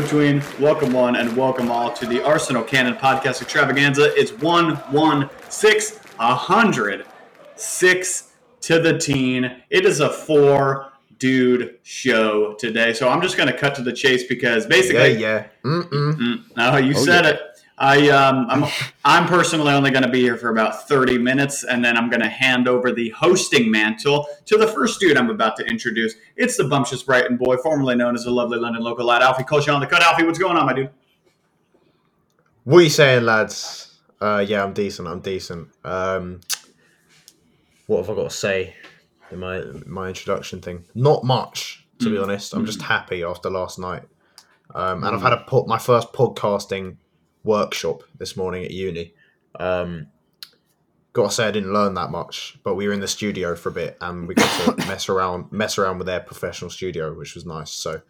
[0.00, 0.40] between.
[0.60, 4.14] Welcome one and welcome all to the Arsenal Cannon Podcast Extravaganza.
[4.14, 7.04] It's one one six a hundred
[7.56, 9.60] six to the teen.
[9.70, 13.92] It is a four dude show today, so I'm just going to cut to the
[13.92, 15.48] chase because basically, yeah.
[15.64, 16.14] Mm-mm.
[16.14, 17.40] Mm, no, you said it.
[17.78, 18.64] I um, I'm
[19.04, 22.22] I'm personally only going to be here for about 30 minutes, and then I'm going
[22.22, 26.14] to hand over the hosting mantle to the first dude I'm about to introduce.
[26.36, 29.74] It's the bumptious Brighton boy, formerly known as the lovely London local lad, Alfie Culshaw
[29.74, 30.02] on the cut.
[30.02, 30.90] Alfie, what's going on, my dude?
[32.64, 34.00] What are you saying, lads?
[34.20, 35.06] Uh, yeah, I'm decent.
[35.06, 35.68] I'm decent.
[35.84, 36.40] Um,
[37.86, 38.74] what have I got to say
[39.30, 40.84] in my my introduction thing?
[40.96, 42.54] Not much, to be honest.
[42.54, 44.02] I'm just happy after last night,
[44.74, 46.96] um, and I've had a put my first podcasting
[47.48, 49.14] workshop this morning at uni.
[49.58, 50.08] Um,
[51.14, 53.70] got to say, I didn't learn that much, but we were in the studio for
[53.70, 57.34] a bit, and we got to mess around mess around with their professional studio, which
[57.34, 57.70] was nice.
[57.70, 58.02] So,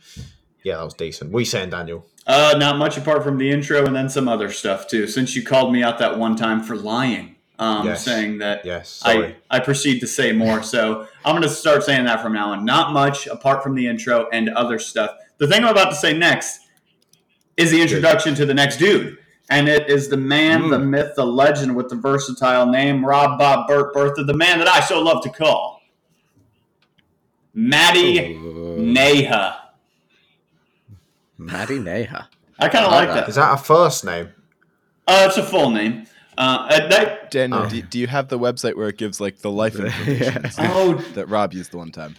[0.65, 1.31] yeah, that was decent.
[1.31, 2.05] What you saying, Daniel?
[2.27, 5.07] Uh, not much apart from the intro and then some other stuff too.
[5.07, 8.05] Since you called me out that one time for lying, um, Yes.
[8.05, 9.37] saying that Yes, sorry.
[9.51, 10.63] I, I proceed to say more.
[10.63, 12.67] So I'm going to start saying that from now on.
[12.67, 15.13] Not much apart from the intro and other stuff.
[15.39, 16.61] The thing I'm about to say next
[17.57, 19.18] is the introduction to the next dude.
[19.51, 23.67] And it is the man, the myth, the legend with the versatile name, Rob Bob
[23.67, 25.81] Burt Bertha, the man that I so love to call
[27.55, 29.71] Matty Neha.
[31.39, 32.29] Maddie Neha.
[32.59, 33.29] I kind of I like like that.
[33.29, 34.29] Is that a first name?
[35.07, 36.07] Uh, it's a full name.
[36.37, 37.69] Uh, uh, that, Daniel, Oh.
[37.69, 41.27] do, do you have the website where it gives like the life information oh that
[41.29, 42.17] Rob used the one time?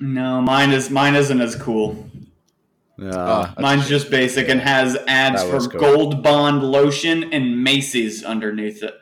[0.00, 2.08] no, mine is mine isn't as cool.
[3.02, 5.80] Uh, Mine's just basic and has ads for cool.
[5.80, 8.94] Gold Bond lotion and Macy's underneath it.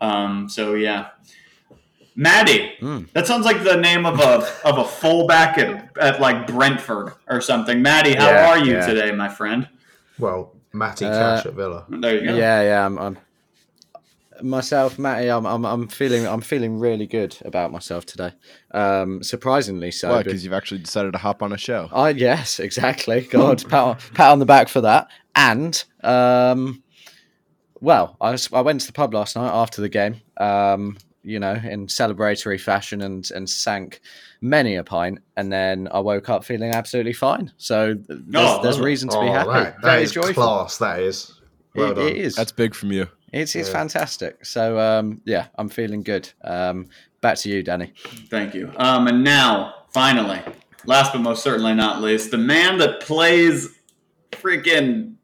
[0.00, 1.08] Um, so yeah,
[2.14, 2.72] Maddie.
[2.80, 3.04] Hmm.
[3.14, 7.40] That sounds like the name of a of a fullback at, at like Brentford or
[7.40, 7.80] something.
[7.82, 8.86] Maddie, how Yeah, are you yeah.
[8.86, 9.68] today, my friend?
[10.18, 11.86] Well, Matty Uh, Cash at Villa.
[11.88, 12.36] There you go.
[12.36, 12.84] yeah, yeah.
[12.86, 13.18] I'm, I'm
[14.42, 15.28] myself, Matty.
[15.28, 18.32] I'm, I'm, I'm feeling, I'm feeling really good about myself today.
[18.72, 20.08] Um, surprisingly so.
[20.10, 20.16] Why?
[20.18, 21.88] but- Because you've actually decided to hop on a show.
[21.92, 23.22] I yes, exactly.
[23.22, 25.08] God, pat on, pat on the back for that.
[25.34, 26.82] And um,
[27.80, 30.16] well, I was, I went to the pub last night after the game.
[30.36, 34.00] Um, you know, in celebratory fashion, and and sank
[34.40, 37.52] many a pint, and then I woke up feeling absolutely fine.
[37.58, 39.50] So there's, Oh, there's reason to be Oh, happy.
[39.52, 40.32] That, Very that is joyful.
[40.34, 40.78] class.
[40.78, 41.32] That is.
[41.76, 42.08] Well It- done.
[42.08, 42.34] it is.
[42.34, 43.06] That's big from you.
[43.32, 43.72] It's it's Yeah.
[43.72, 44.44] fantastic.
[44.44, 46.30] So um, yeah, I'm feeling good.
[46.44, 46.88] Um,
[47.20, 47.92] back to you, Danny.
[48.30, 48.70] Thank you.
[48.76, 50.40] Um, and now, finally,
[50.86, 53.68] last but most certainly not least, the man that plays
[54.32, 55.14] freaking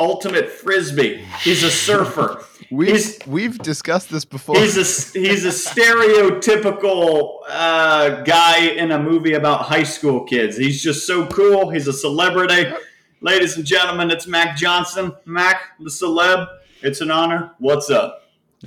[0.00, 1.24] ultimate frisbee.
[1.42, 2.42] He's a surfer.
[2.70, 4.56] We've He's- we've discussed this before.
[4.58, 10.56] He's a he's a stereotypical uh, guy in a movie about high school kids.
[10.56, 11.70] He's just so cool.
[11.70, 12.72] He's a celebrity.
[13.20, 15.12] Ladies and gentlemen, it's Mac Johnson.
[15.24, 16.46] Mac, the celeb.
[16.84, 17.50] It's an honor.
[17.60, 18.24] What's up?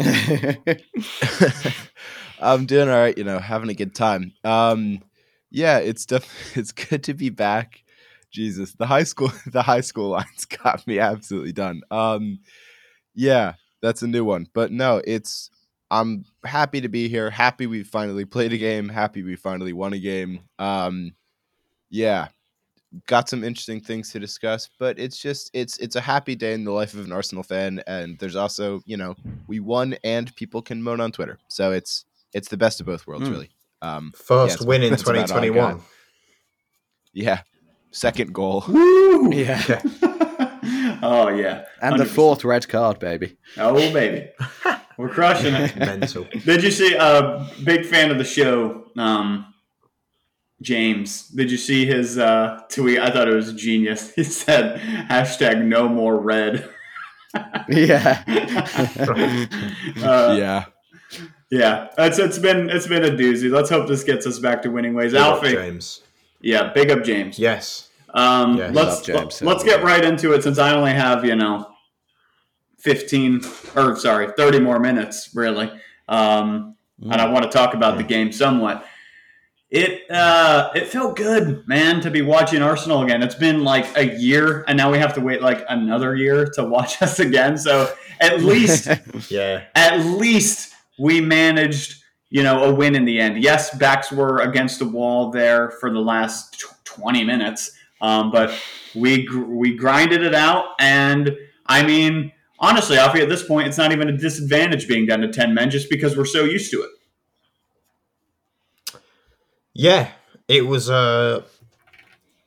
[2.40, 4.34] I'm doing all right, you know, having a good time.
[4.44, 5.04] Um,
[5.52, 6.26] yeah, it's def-
[6.58, 7.84] it's good to be back.
[8.32, 11.82] Jesus, the high school the high school lines got me absolutely done.
[11.92, 12.40] Um,
[13.14, 15.52] yeah, that's a new one, but no, it's
[15.92, 17.30] I'm happy to be here.
[17.30, 18.90] Happy we finally played a game.
[18.90, 20.40] Happy we finally won a game.
[20.58, 21.12] Um,
[21.92, 22.30] yeah,
[23.08, 26.64] got some interesting things to discuss, but it's just it's it's a happy day in
[26.64, 29.16] the life of an Arsenal fan, and there's also you know
[29.48, 33.06] we won and people can moan on Twitter, so it's it's the best of both
[33.08, 33.32] worlds, Mm.
[33.32, 33.50] really.
[33.82, 35.82] Um, First Yes, win in that's about all I 2021.
[37.14, 37.42] yeah,
[37.92, 38.64] second goal.
[38.68, 39.32] Woo!
[39.34, 39.82] yeah,
[41.04, 41.66] oh yeah.
[41.82, 43.38] and the fourth red card, baby.
[43.58, 44.30] Oh baby,
[44.98, 45.76] we're crushing it.
[45.78, 46.26] Mental.
[46.46, 46.96] Did you see?
[46.96, 48.86] Uh, big fan of the show.
[48.98, 49.54] Um,
[50.62, 53.00] James, did you see his uh, tweet?
[53.00, 54.12] I thought it was genius.
[54.16, 56.70] He said hashtag no more red.
[57.70, 58.24] Yeah.
[60.02, 60.66] uh, yeah,
[61.52, 63.52] Yeah, it's it's been it's been a doozy.
[63.52, 65.12] Let's hope this gets us back to winning ways.
[65.12, 66.02] Big up, Alfie, James.
[66.42, 67.38] yeah, big up James.
[67.38, 67.90] Yes.
[68.14, 68.74] Um, Yes.
[68.74, 69.42] let's James.
[69.42, 71.70] let's get right into it since I only have you know
[72.80, 73.42] fifteen
[73.76, 75.70] or sorry thirty more minutes really,
[76.08, 78.86] um, and I want to talk about the game somewhat.
[79.70, 83.22] It uh, it felt good, man, to be watching Arsenal again.
[83.22, 86.64] It's been like a year, and now we have to wait like another year to
[86.64, 87.58] watch us again.
[87.58, 87.92] So
[88.22, 88.88] at least
[89.30, 89.66] Yeah.
[89.76, 93.44] at least we managed, you know, a win in the end.
[93.44, 97.70] Yes, backs were against the wall there for the last 20 minutes,
[98.02, 98.58] um, but
[98.96, 100.64] we gr- we grinded it out.
[100.80, 101.36] And
[101.66, 105.28] I mean, honestly, Alfie, at this point, it's not even a disadvantage being down to
[105.28, 106.90] 10 men just because we're so used to it.
[109.78, 110.10] Yeah.
[110.48, 111.44] It was uh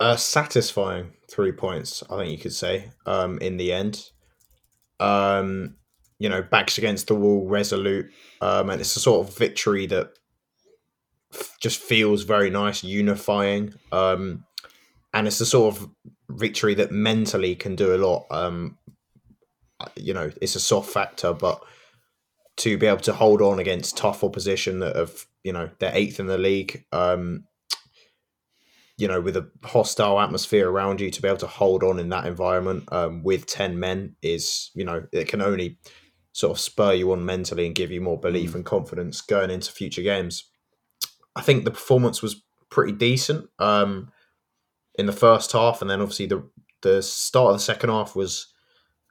[0.00, 4.04] a satisfying three points, I think you could say, um, in the end.
[4.98, 5.76] Um,
[6.18, 8.10] you know, backs against the wall, resolute,
[8.40, 10.10] um, and it's a sort of victory that
[11.32, 14.44] f- just feels very nice, unifying, um,
[15.14, 15.88] and it's the sort of
[16.30, 18.26] victory that mentally can do a lot.
[18.30, 18.76] Um,
[19.96, 21.62] you know, it's a soft factor, but
[22.60, 26.20] to be able to hold on against tough opposition that have, you know, they're eighth
[26.20, 27.44] in the league, um,
[28.98, 32.10] you know, with a hostile atmosphere around you, to be able to hold on in
[32.10, 35.78] that environment um, with 10 men is, you know, it can only
[36.32, 39.72] sort of spur you on mentally and give you more belief and confidence going into
[39.72, 40.44] future games.
[41.34, 44.12] I think the performance was pretty decent um,
[44.96, 46.46] in the first half, and then obviously the
[46.82, 48.52] the start of the second half was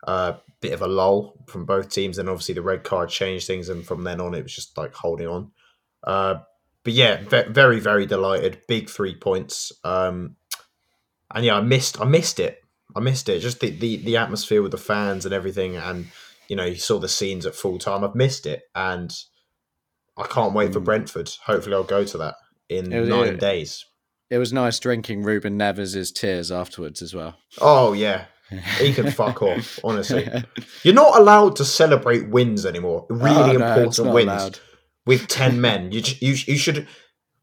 [0.04, 3.69] a bit of a lull from both teams, and obviously the red card changed things,
[3.69, 5.51] and from then on it was just like holding on.
[6.03, 6.35] Uh,
[6.83, 8.61] but yeah, ve- very very delighted.
[8.67, 9.71] Big three points.
[9.83, 10.35] Um,
[11.33, 12.61] and yeah, I missed I missed it.
[12.95, 13.39] I missed it.
[13.39, 16.07] Just the, the the atmosphere with the fans and everything, and
[16.47, 18.03] you know you saw the scenes at full time.
[18.03, 19.13] I've missed it, and
[20.17, 20.85] I can't wait for Mm.
[20.85, 21.31] Brentford.
[21.45, 22.35] Hopefully, I'll go to that
[22.69, 23.85] in was- nine it- days.
[24.31, 27.35] It was nice drinking Ruben Neves' tears afterwards as well.
[27.59, 28.25] Oh yeah,
[28.80, 29.80] he can fuck off.
[29.84, 30.28] Honestly,
[30.84, 33.06] you're not allowed to celebrate wins anymore.
[33.10, 34.60] Oh, really Oh, no, important wins allowed.
[35.06, 35.92] with ten men.
[35.92, 36.88] You, you you should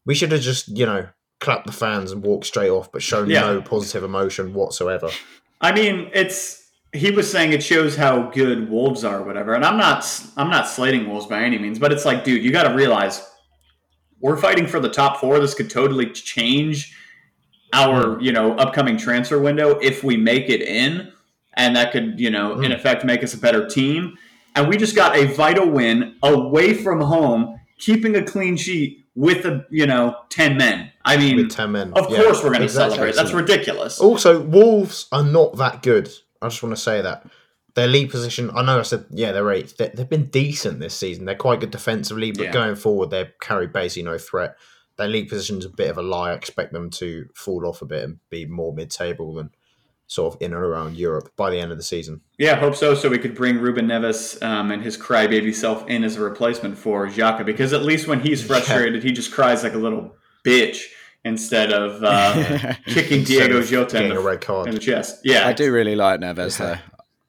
[0.05, 1.07] we should have just you know
[1.39, 3.41] clapped the fans and walked straight off, but shown Yeah.
[3.41, 5.09] no positive emotion whatsoever.
[5.61, 6.63] I mean, it's
[6.93, 9.53] he was saying it shows how good Wolves are, or whatever.
[9.53, 10.05] And I'm not
[10.37, 13.27] I'm not slating Wolves by any means, but it's like, dude, you got to realize
[14.19, 15.39] we're fighting for the top four.
[15.39, 16.95] This could totally change
[17.73, 21.11] our you know upcoming transfer window if we make it in,
[21.55, 22.75] and that could you know in Mm.
[22.75, 24.17] effect make us a better team.
[24.55, 29.45] And we just got a vital win away from home, keeping a clean sheet with
[29.45, 30.91] a you know ten men.
[31.05, 32.95] I mean, With ten men, of Yeah, course we're going to exactly.
[32.97, 33.15] celebrate.
[33.15, 33.99] That's ridiculous.
[33.99, 36.09] Also, Wolves are not that good.
[36.41, 37.25] I just want to say that
[37.75, 38.49] their lead position.
[38.55, 39.75] I know I said yeah they're eight.
[39.77, 41.25] They, they've been decent this season.
[41.25, 42.51] They're quite good defensively, but Yeah.
[42.51, 44.55] going forward they're carry basically no threat.
[44.97, 46.31] Their league position's a bit of a lie.
[46.31, 49.51] I expect them to fall off a bit and be more mid-table than
[50.07, 52.21] sort of in and around Europe by the end of the season.
[52.39, 52.95] Yeah, hope so.
[52.95, 56.77] So we could bring Ruben Neves um, and his crybaby self in as a replacement
[56.77, 60.15] for Xhaka, because at least when he's frustrated, he just cries like a little
[60.45, 60.83] bitch
[61.25, 64.67] instead of uh, kicking Instead Diogo of Jota in getting a the, red card.
[64.67, 65.19] in the chest.
[65.25, 66.65] Yeah, I do really like Neves Yeah.
[66.75, 66.81] though.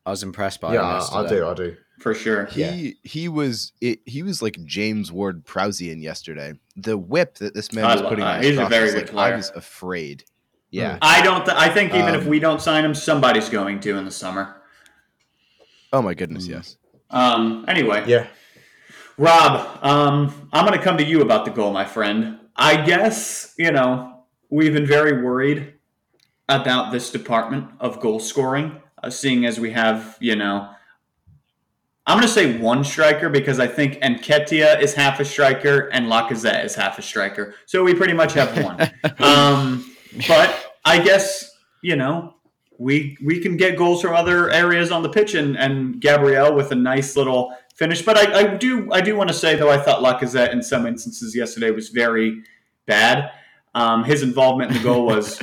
[0.07, 1.03] I was impressed by Yeah, him.
[1.13, 1.47] I, I do.
[1.47, 1.77] I do.
[1.99, 2.47] For sure.
[2.47, 6.55] He he was it, he was like James Ward Prowseian yesterday.
[6.77, 8.91] The whip that this man I was lo- putting uh, on his he's a very
[8.91, 9.33] good like, player.
[9.35, 10.25] I was afraid.
[10.71, 10.99] Yeah.
[11.01, 11.45] I don't.
[11.45, 14.11] Th- I think even if Um, we don't sign him, somebody's going to in the
[14.11, 14.57] summer.
[15.93, 16.51] Oh my goodness, Mm.
[16.51, 16.77] yes.
[17.11, 18.27] Um, anyway, Yeah.
[19.17, 22.39] Rob, um, I'm going to come to you about the goal, my friend.
[22.55, 25.73] I guess, you know, we've been very worried
[26.49, 30.69] about this department of goal scoring, uh, seeing as we have, you know,
[32.09, 36.07] I'm going to say one striker because I think Nketiah is half a striker and
[36.07, 37.55] Lacazette is half a striker.
[37.67, 38.81] So we pretty much have one.
[39.19, 39.95] um,
[40.27, 41.51] but I guess,
[41.83, 42.35] you know,
[42.79, 46.73] we we can get goals from other areas on the pitch and, and Gabriel with
[46.73, 48.01] a nice little finish.
[48.01, 50.87] But I, I do I do want to say though I thought Lacazette in some
[50.87, 52.43] instances yesterday was very
[52.87, 53.33] bad.
[53.75, 55.43] Um, his involvement in the goal was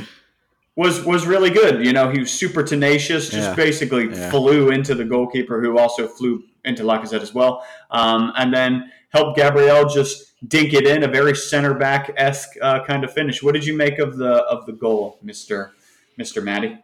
[0.75, 1.85] was was really good.
[1.85, 3.55] You know, he was super tenacious, just Yeah.
[3.55, 4.29] basically Yeah.
[4.29, 7.63] flew into the goalkeeper who also flew into Lacazette as well.
[7.91, 12.83] Um, and then helped Gabriel just dink it in a very center back esque uh,
[12.83, 13.41] kind of finish.
[13.41, 15.71] What did you make of the of the goal, Mister
[16.17, 16.77] Mister Matty?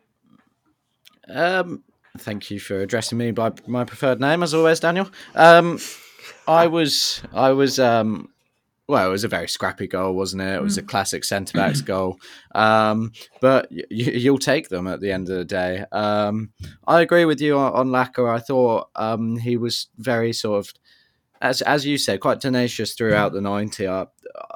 [1.28, 1.84] Um,
[2.18, 5.10] thank you for addressing me by my preferred name, as always, Daniel.
[5.36, 5.80] Um,
[6.48, 8.30] I was, I was, um,
[8.88, 10.56] well, it was a very scrappy goal, wasn't it?
[10.56, 12.18] It was a classic centre backs goal.
[12.54, 15.86] Um, but y- you'll take them at the end of the day.
[15.92, 16.52] Um,
[16.88, 18.30] I agree with you on, on Laca.
[18.30, 20.74] I thought um, he was very sort of,
[21.42, 23.88] as as you said, quite tenacious throughout the ninety.
[23.88, 24.06] I,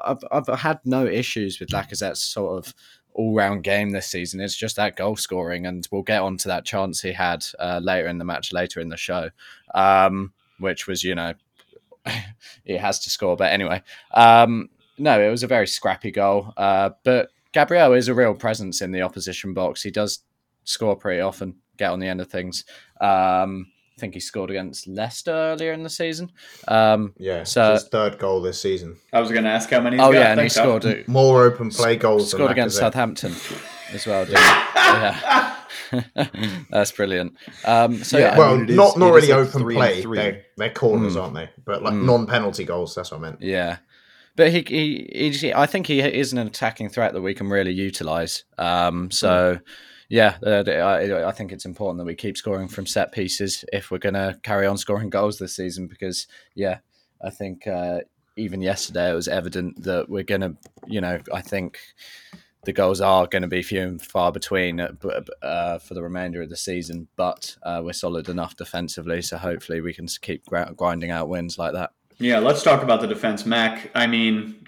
[0.03, 2.74] I've I've had no issues with Lacazette's sort of
[3.13, 4.41] all round game this season.
[4.41, 7.79] It's just that goal scoring, and we'll get on to that chance he had uh,
[7.82, 9.29] later in the match, later in the show,
[9.74, 11.34] um, which was, you know,
[12.64, 13.36] he has to score.
[13.36, 13.82] But anyway,
[14.14, 16.54] um, no, it was a very scrappy goal.
[16.58, 19.82] Uh, but Gabriel is a real presence in the opposition box.
[19.84, 20.20] He does
[20.64, 22.66] score pretty often, get on the end of things.
[23.02, 26.30] Um, I think he scored against Leicester earlier in the season.
[26.68, 27.44] Um, Yeah.
[27.46, 28.98] So- his third goal this season.
[29.14, 29.96] I was going to ask how many.
[29.96, 30.20] He's oh got.
[30.20, 30.84] yeah, and he scored.
[30.84, 32.30] A, More open play goals.
[32.30, 33.34] scored than against Southampton
[33.94, 34.26] as well.
[34.26, 34.36] Didn't
[34.76, 35.56] yeah,
[36.70, 37.36] that's brilliant.
[37.65, 40.01] Um, so Yeah, yeah, I well, mean, it is- not not really open play.
[40.01, 40.18] three.
[40.18, 41.22] They're, they're corners, Mm.
[41.22, 41.50] aren't they?
[41.65, 42.06] But like Mm.
[42.06, 42.96] non-penalty goals.
[42.96, 43.42] That's what I meant.
[43.42, 43.77] yeah.
[44.38, 47.72] but he, he, he, I think he is an attacking threat that we can really
[47.72, 48.44] utilize.
[48.58, 49.60] Um, so,
[50.10, 53.92] yeah, uh, I, I think it's important that we keep scoring from set pieces if
[53.92, 55.88] we're going to carry on scoring goals this season.
[55.88, 56.80] Because, yeah,
[57.24, 58.01] I think uh,
[58.36, 61.80] even yesterday it was evident that we're going to, you know, I think
[62.65, 64.91] the goals are going to be few and far between uh,
[65.41, 69.81] uh, for the remainder of the season, but uh, we're solid enough defensively, so hopefully
[69.81, 70.45] we can keep
[70.75, 71.91] grinding out wins like that.
[72.17, 73.91] Yeah, let's talk about the defense, Mac.
[73.93, 74.67] I mean,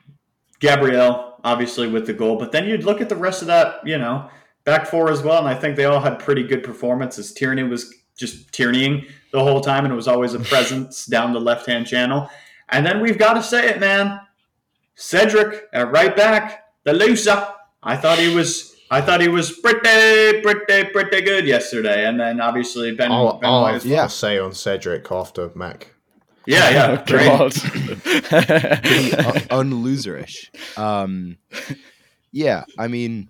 [0.59, 3.97] Gabriel obviously with the goal, but then you'd look at the rest of that, you
[3.97, 4.29] know,
[4.63, 7.33] back four as well, and I think they all had pretty good performances.
[7.33, 11.39] Tierney was just tyrannying the whole time, and it was always a presence down the
[11.39, 12.29] left hand channel.
[12.69, 14.19] And then we've got to say it, man.
[14.95, 17.47] Cedric at right back, the loser.
[17.83, 22.39] I thought he was I thought he was pretty, pretty, pretty good yesterday, and then
[22.39, 23.11] obviously Ben.
[23.11, 24.07] I'll, ben I'll have yeah.
[24.07, 25.93] say on Cedric after Mac.
[26.45, 27.49] Yeah, yeah, oh,
[29.49, 30.77] unloserish.
[30.77, 31.37] Um,
[32.31, 33.27] yeah, I mean,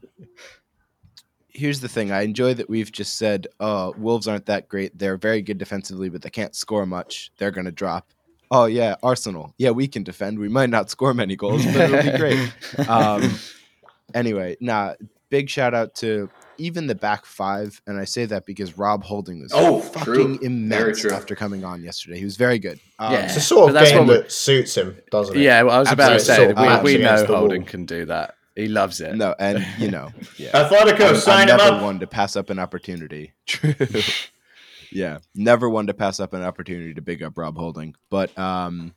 [1.49, 2.11] here's the thing.
[2.11, 4.99] I enjoy that we've just said, "Oh, Wolves aren't that great.
[4.99, 7.31] They're very good defensively, but they can't score much.
[7.39, 8.11] They're going to drop."
[8.51, 9.55] Oh yeah, Arsenal.
[9.57, 10.37] Yeah, we can defend.
[10.37, 12.53] We might not score many goals, but it'll be great.
[12.87, 13.39] Um,
[14.13, 14.93] anyway, nah,
[15.29, 19.41] big shout out to even the back five, and I say that because Rob Holding
[19.41, 20.39] was oh, fucking true.
[20.41, 22.17] immense after coming on yesterday.
[22.17, 22.79] He was very good.
[22.99, 25.41] Um, yeah, it's a sort of game that suits him, doesn't it?
[25.41, 26.51] Yeah, well, I was Absolutely.
[26.51, 28.35] about to say we, we know Holding can do that.
[28.55, 29.15] He loves it.
[29.15, 30.51] No, and you know, yeah.
[30.51, 31.83] Atletico, I'm, sign I'm him never up.
[31.83, 33.33] one to pass up an opportunity.
[33.45, 33.75] True.
[34.91, 37.95] yeah, never one to pass up an opportunity to big up Rob Holding.
[38.09, 38.95] But um,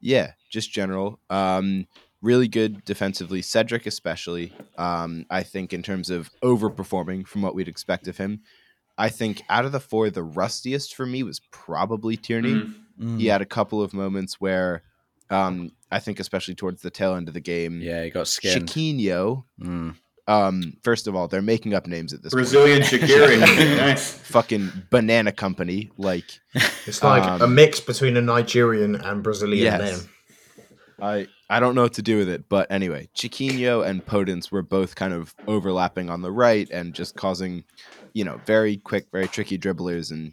[0.00, 1.20] yeah, just general.
[1.30, 1.86] Um,
[2.22, 3.42] really good defensively.
[3.42, 8.40] Cedric, especially, um, I think, in terms of overperforming from what we'd expect of him.
[8.98, 12.54] I think out of the four, the rustiest for me was probably Tierney.
[12.54, 12.74] Mm.
[13.00, 13.20] Mm.
[13.20, 14.82] He had a couple of moments where
[15.30, 18.68] um, I think, especially towards the tail end of the game, yeah, he got skinned.
[18.68, 19.44] Chiquinho.
[19.60, 19.96] Mm.
[20.28, 23.02] Um, first of all, they're making up names at this Brazilian point.
[23.02, 23.38] Shaqiri,
[23.76, 24.12] nice.
[24.12, 26.40] Fucking banana company, like
[26.86, 29.80] it's like um, a mix between a Nigerian and Brazilian yes.
[29.80, 30.10] name.
[31.00, 34.62] I I don't know what to do with it, but anyway, Chiquinho and Podence were
[34.62, 37.64] both kind of overlapping on the right and just causing,
[38.12, 40.12] you know, very quick, very tricky dribblers.
[40.12, 40.32] And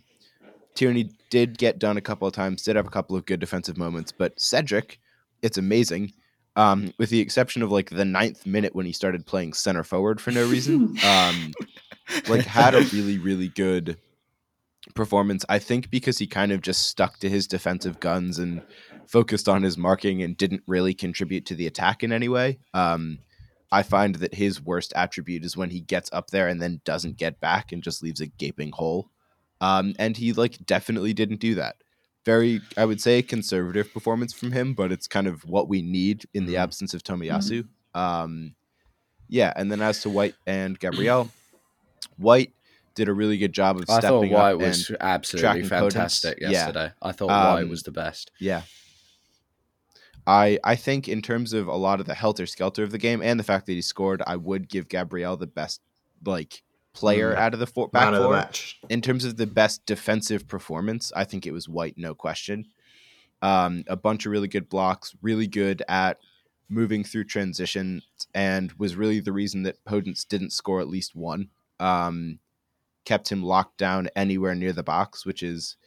[0.75, 3.79] Tierney did get done a couple of times, did have a couple of good defensive
[3.79, 4.99] moments, but Cedric,
[5.41, 6.13] it's amazing.
[6.55, 10.21] Um, with the exception of like the ninth minute when he started playing center forward
[10.21, 11.51] for no reason, um,
[12.27, 13.97] like had a really, really good
[14.95, 15.45] performance.
[15.49, 18.61] I think because he kind of just stuck to his defensive guns and
[19.07, 22.59] focused on his marking and didn't really contribute to the attack in any way.
[22.73, 23.19] Um,
[23.71, 27.17] I find that his worst attribute is when he gets up there and then doesn't
[27.17, 29.09] get back and just leaves a gaping hole.
[29.59, 31.77] Um, and he like definitely didn't do that.
[32.25, 36.25] Very, I would say, conservative performance from him, but it's kind of what we need
[36.33, 36.63] in the mm-hmm.
[36.63, 37.63] absence of Tomiyasu.
[37.63, 37.99] Mm-hmm.
[37.99, 38.55] Um,
[39.29, 41.29] yeah, and then as to White and Gabriel,
[42.17, 42.53] White
[42.97, 46.51] did a really good job of I stepping thought White was absolutely fantastic Podence.
[46.51, 46.85] yesterday.
[46.85, 46.91] Yeah.
[47.07, 48.31] I thought um, White was the best.
[48.39, 48.63] Yeah,
[50.25, 53.21] I I think in terms of a lot of the helter skelter of the game
[53.21, 55.81] and the fact that he scored, I would give Gabriel the best
[56.25, 56.63] like
[56.93, 57.37] player mm.
[57.37, 58.31] out of the four, back four.
[58.31, 58.79] match.
[58.89, 62.65] In terms of the best defensive performance, I think it was White, no question.
[63.43, 66.17] Um, a bunch of really good blocks, really good at
[66.69, 68.01] moving through transition,
[68.33, 71.49] and was really the reason that Podence didn't score at least one.
[71.79, 72.39] Um,
[73.07, 75.77] kept him locked down anywhere near the box, which is,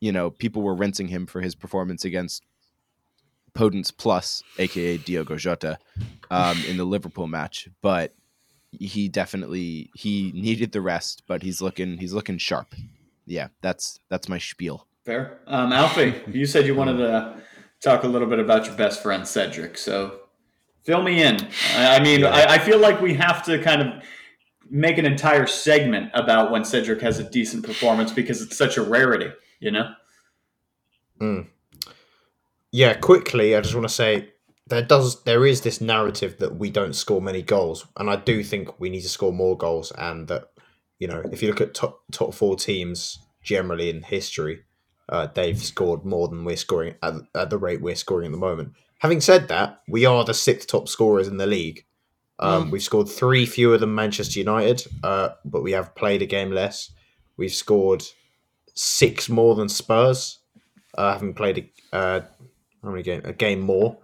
[0.00, 2.42] you know, people were rinsing him for his performance against
[3.52, 5.78] Podence Plus, aka Diogo Jota,
[6.30, 7.68] um, in the Liverpool match.
[7.82, 8.14] But
[8.70, 12.74] he definitely he needed the rest, but he's looking he's looking sharp.
[13.26, 14.86] Yeah, that's that's my spiel.
[15.04, 15.40] Fair.
[15.46, 17.36] Um, Alfie, you said you wanted to
[17.82, 20.20] talk a little bit about your best friend Cedric, so
[20.84, 21.36] fill me in.
[21.76, 22.30] I, I mean, yeah.
[22.30, 24.02] I, I feel like we have to kind of
[24.72, 28.82] make an entire segment about when Cedric has a decent performance because it's such a
[28.82, 29.92] rarity, you know.
[31.20, 31.46] Mm
[32.72, 34.30] yeah, quickly, I just want to say
[34.66, 38.42] there does there is this narrative that we don't score many goals, and I do
[38.42, 40.50] think we need to score more goals, and that
[40.98, 44.62] you know if you look at top top four teams generally in history,
[45.10, 48.38] uh, they've scored more than we're scoring at, at the rate we're scoring at the
[48.38, 48.72] moment.
[49.00, 51.84] Having said that, we are the sixth top scorers in the league.
[52.38, 52.70] Um, mm.
[52.72, 56.90] We've scored three fewer than Manchester United, uh, but we have played a game less.
[57.36, 58.04] We've scored
[58.74, 60.38] six more than Spurs,
[60.96, 62.20] uh, having played a, uh,
[62.82, 63.98] how many game a game more.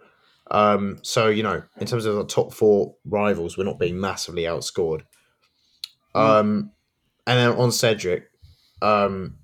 [0.51, 4.43] Um, so you know, in terms of the top four rivals, we're not being massively
[4.43, 5.03] outscored.
[6.15, 6.21] Mm.
[6.21, 6.73] Um,
[7.27, 8.31] and then on Cedric,
[8.81, 9.37] um,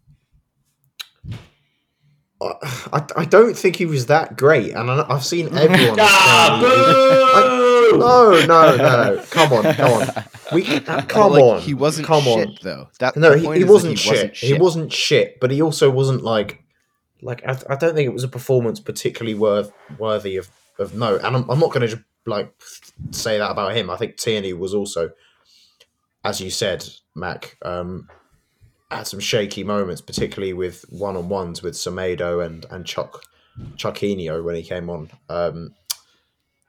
[2.40, 5.98] I, I don't think he was that great, and I, I've seen everyone.
[6.00, 7.53] Ah, saying he- boo!
[7.96, 8.76] No, no, no,
[9.14, 9.22] no!
[9.30, 10.24] Come on, come on.
[10.52, 11.60] We come Like, on.
[11.62, 12.58] He wasn't Come shit on.
[12.62, 12.88] though.
[13.00, 14.36] That No, the he, point he, is that wasn't, shit.
[14.36, 14.48] shit.
[14.50, 16.62] He wasn't shit, but he also wasn't like,
[17.22, 20.48] like I, I don't think it was a performance particularly worth worthy of
[20.78, 21.20] of note.
[21.24, 22.52] And I'm, I'm not going to like
[23.10, 23.90] say that about him.
[23.90, 25.10] I think Tierney was also,
[26.24, 26.84] as you said,
[27.14, 28.08] Mac, um,
[28.90, 33.22] had some shaky moments, particularly with one on ones with Semedo and and Chuck
[33.76, 35.10] Chuckinio when he came on.
[35.28, 35.74] Um,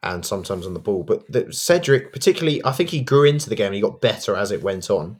[0.05, 3.55] and sometimes on the ball, but the, Cedric, particularly, I think he grew into the
[3.55, 3.67] game.
[3.67, 5.19] and He got better as it went on.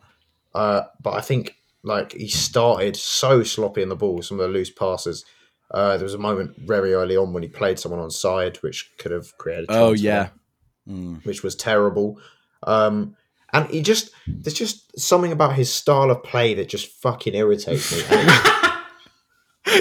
[0.54, 4.54] Uh, but I think like he started so sloppy in the ball, some of the
[4.54, 5.26] loose passes.
[5.72, 8.92] Uh, there was a moment very early on when he played someone on side, which
[8.98, 9.66] could have created.
[9.70, 10.30] Oh yeah.
[10.88, 11.26] Mm.
[11.26, 12.20] which was terrible.
[12.62, 13.16] Um,
[13.52, 17.92] and he just there's just something about his style of play that just fucking irritates
[17.92, 18.04] me.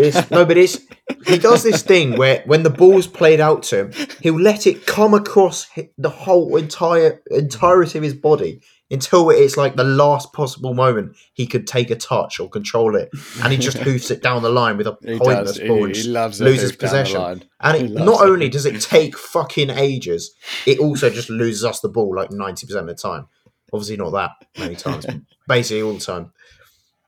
[0.01, 0.79] It's- no, but it's
[1.27, 4.87] he does this thing where when the ball's played out to him, he'll let it
[4.87, 5.67] come across
[5.99, 8.61] the whole entire entirety of his body
[8.91, 13.09] until it's like the last possible moment he could take a touch or control it,
[13.43, 15.67] and he just hoofs it down the line with a He pointless does.
[15.69, 17.45] ball He, he loves loses hoof down the possession.
[17.61, 18.31] And it, not it.
[18.31, 20.33] only does it take fucking ages,
[20.67, 23.27] it also just loses us the ball like 90% of the time.
[23.73, 25.17] Obviously, not that many times, but
[25.49, 26.33] basically all the time.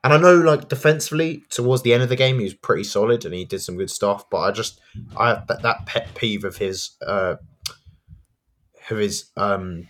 [0.06, 3.24] And I know, like, defensively, towards the end of the game, he was pretty solid
[3.24, 4.30] and he did some good stuff.
[4.30, 4.80] But I just,
[5.16, 7.36] I that, that pet peeve of his, uh,
[8.90, 9.88] of his, um,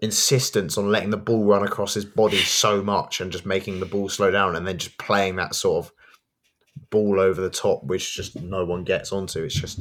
[0.00, 3.86] insistence on letting the ball run across his body so much and just making the
[3.86, 5.92] ball slow down and then just playing that sort of
[6.90, 9.42] ball over the top, which just no one gets onto.
[9.42, 9.80] It's just,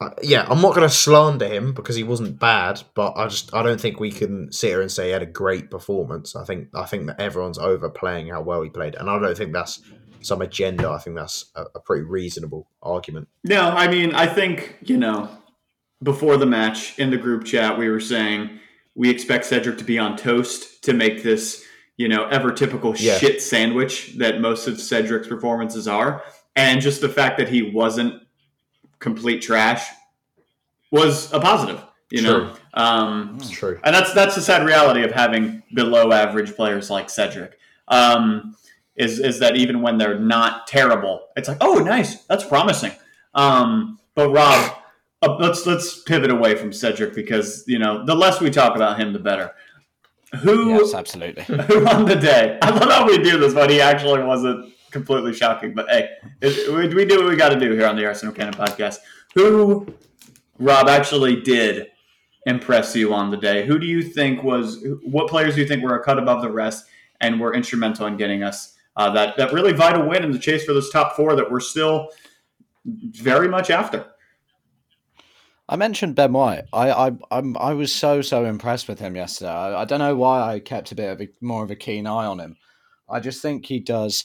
[0.00, 3.54] uh, yeah, I'm not going to slander him because he wasn't bad, but I just
[3.54, 6.36] I don't think we can sit here and say he had a great performance.
[6.36, 9.52] I think I think that everyone's overplaying how well he played, and I don't think
[9.52, 9.80] that's
[10.20, 10.90] some agenda.
[10.90, 13.28] I think that's a, a pretty reasonable argument.
[13.44, 15.28] No, I mean, I think, you know,
[16.02, 18.58] before the match in the group chat, we were saying
[18.94, 21.64] we expect Cedric to be on toast to make this,
[21.96, 23.18] you know, ever typical Yeah.
[23.18, 26.22] shit sandwich that most of Cedric's performances are.
[26.56, 28.22] And just the fact that he wasn't
[29.06, 29.88] complete trash
[30.90, 32.52] was a positive, you know?
[32.74, 33.78] Um, true.
[33.84, 37.56] and that's that's the sad reality of having below average players like Cedric.
[37.86, 38.56] Um,
[38.96, 42.92] is is that even when they're not terrible, it's like, oh, nice, that's promising.
[43.32, 44.76] Um, but Rob,
[45.22, 48.98] uh, let's let's pivot away from Cedric because you know the less we talk about
[48.98, 49.52] him, the better.
[50.40, 51.44] Who Yes, absolutely.
[51.68, 52.58] who won the day?
[52.60, 55.74] I love how we do this, but he actually wasn't completely shocking.
[55.74, 58.54] But hey, it, we, do what we got to do here on the Arsenal Cannon
[58.54, 58.96] podcast.
[59.34, 59.86] Who,
[60.58, 61.88] Rob, actually did
[62.46, 63.66] impress you on the day?
[63.66, 64.84] Who do you think was?
[65.02, 66.86] What players do you think were a cut above the rest
[67.20, 70.64] and were instrumental in getting us uh, that that really vital win in the chase
[70.64, 72.10] for those top four that we're still
[72.84, 74.06] very much after?
[75.68, 76.64] I mentioned Ben White.
[76.72, 79.50] I, I I'm I was so so impressed with him yesterday.
[79.50, 82.06] I, I don't know why I kept a bit of a, more of a keen
[82.06, 82.56] eye on him.
[83.08, 84.24] I just think he does.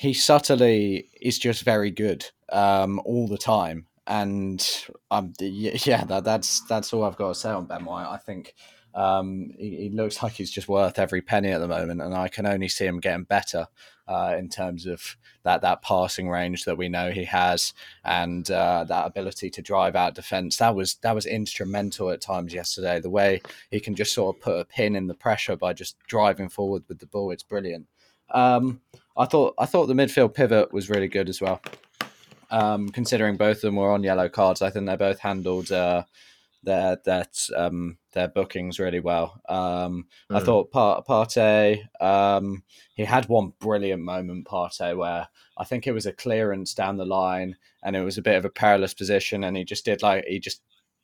[0.00, 4.66] He subtly is just very good um, all the time, and
[5.10, 8.10] um, yeah, that, that's that's all I've got to say on Ben White.
[8.10, 8.54] I think
[8.94, 12.28] um, he, he looks like he's just worth every penny at the moment, and I
[12.28, 13.66] can only see him getting better
[14.08, 18.84] uh, in terms of that that passing range that we know he has and uh,
[18.84, 20.56] that ability to drive out defense.
[20.56, 23.00] That was that was instrumental at times yesterday.
[23.00, 25.98] The way he can just sort of put a pin in the pressure by just
[26.06, 27.86] driving forward with the ball, it's brilliant.
[28.30, 28.80] Um,
[29.16, 31.60] I thought I thought the midfield pivot was really good as well.
[32.50, 36.04] Um, considering both of them were on yellow cards, I think they both handled uh,
[36.62, 39.40] their their um, their bookings really well.
[39.48, 40.44] Um, I Mm.
[40.44, 42.64] thought Par- Partey, um,
[42.94, 47.04] he had one brilliant moment, Partey, where I think it was a clearance down the
[47.04, 50.24] line and it was a bit of a perilous position, and he just did like
[50.26, 50.60] he just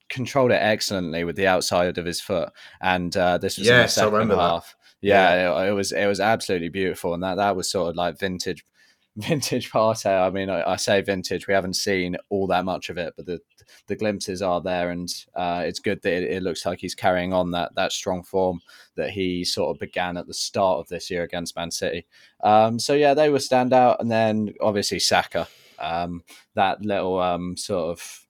[0.08, 2.50] controlled it excellently with the outside of his foot.
[2.80, 4.40] And uh, this was in the Yes, I second remember that.
[4.42, 4.76] half.
[5.00, 8.18] Yeah, It, it was it was absolutely beautiful, and that that was sort of like
[8.18, 8.64] vintage.
[9.18, 10.10] Vintage Partey.
[10.10, 11.46] I mean, I, I say vintage.
[11.46, 13.40] We haven't seen all that much of it, but the
[13.86, 17.32] the glimpses are there, and uh, it's good that it, it looks like he's carrying
[17.32, 18.60] on that that strong form
[18.94, 22.04] that he sort of began at the start of this year against Man City.
[22.42, 26.22] Um, so yeah, they were standout, and then obviously Saka, um,
[26.54, 28.25] that little um, sort of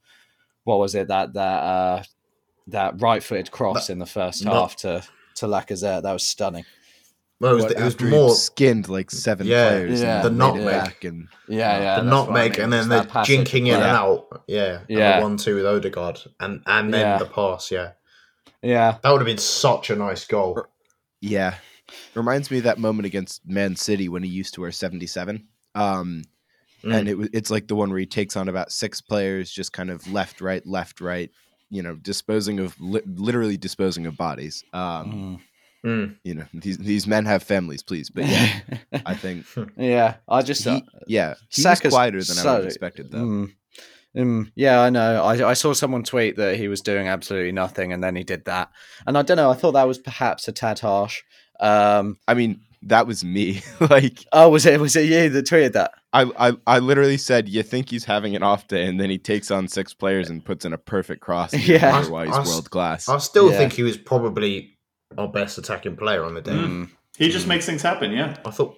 [0.67, 2.03] what was it that that uh,
[2.67, 5.03] that right-footed cross in the first no- half to
[5.37, 6.65] to Lacazette that was stunning.
[7.39, 10.01] Well, it was, What, it was more skinned like seven Yeah, players.
[10.01, 10.17] yeah.
[10.17, 11.05] and The made it nutmeg.
[11.05, 12.61] and Yeah, yeah, the that's what I nutmeg mean.
[12.63, 13.39] and then It's the that passage.
[13.53, 14.43] jinking in and out.
[14.49, 15.21] Yeah, and Yeah.
[15.21, 17.19] one two with Odegaard, and and then Yeah.
[17.19, 17.71] the pass.
[17.71, 17.91] Yeah,
[18.63, 20.65] Yeah, that would have been such a nice goal.
[21.21, 21.57] yeah,
[22.15, 25.47] reminds me of that moment against Man City when he used to wear seventy seven.
[25.75, 26.23] Um,
[26.83, 29.73] and it, wa- it's like the one where he takes on about six players, just
[29.73, 31.31] kind of left, right, left, right.
[31.71, 34.63] You know, disposing of li- literally disposing of bodies.
[34.73, 35.41] Um, Mm.
[35.85, 36.17] Mm.
[36.25, 38.11] You know, these these men have families, please.
[38.11, 38.61] But yeah,
[39.07, 42.65] I think yeah, I just uh, yeah, he Saka's was quieter than I would have
[42.67, 43.19] expected, though.
[43.19, 43.53] Mm.
[44.17, 45.23] Mm, yeah, I know.
[45.23, 48.47] I, I saw someone tweet that he was doing absolutely nothing, and then he did
[48.47, 48.71] that.
[49.07, 49.51] And I don't know.
[49.51, 51.23] I thought that was perhaps a tad harsh.
[51.61, 53.63] Um, I mean, that was me.
[53.81, 55.93] like, oh, was it was it you that tweeted that?
[56.13, 59.19] I, I I literally said, "You think he's having an off day," and then he
[59.19, 61.53] takes on six players and puts in a perfect cross.
[61.67, 61.93] Yeah.
[61.93, 63.09] wonder why he's I s- world class.
[63.09, 63.59] I still Yeah.
[63.59, 64.77] think he was probably
[65.19, 66.53] our best attacking player on the day.
[66.53, 66.91] Mm.
[67.19, 68.13] He just makes things happen.
[68.13, 68.37] Yeah.
[68.45, 68.77] I thought,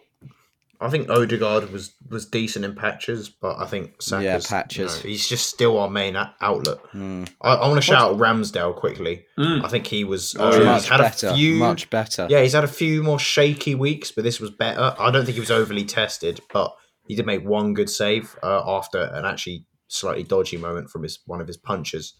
[0.81, 4.97] I think Odegaard was was decent in patches, but I think Saka's, Yeah, you patches.
[5.05, 6.79] know, he's just still our main a- outlet.
[6.95, 7.29] Mm.
[7.43, 9.27] I, I want to shout out Ramsdale quickly.
[9.38, 9.64] Mm.
[9.64, 10.37] I think he was.
[10.38, 10.64] Oh, uh.
[10.64, 11.29] Much he's had better.
[11.29, 11.55] a few.
[11.57, 12.29] Much better.
[12.31, 14.95] Yeah, he's had a few more shaky weeks, but this was better.
[14.99, 16.73] I don't think he was overly tested, but
[17.09, 21.19] he did make one good save uh, after an actually slightly dodgy moment from his
[21.27, 22.14] one of his punches.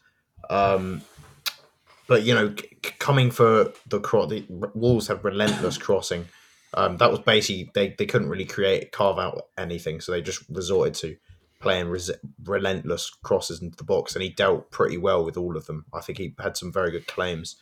[0.51, 1.03] Um,
[2.09, 4.45] but you know, c- c- coming for the cross, the
[4.75, 6.27] Wolves have relentless crossing.
[6.75, 10.43] Um, that was basically they, they couldn't really create carve out anything, so they just
[10.51, 11.17] resorted to
[11.61, 12.11] playing res-
[12.45, 15.87] relentless crosses into the box, and he dealt pretty well with all of them.
[15.95, 17.57] I think he had some very good claims.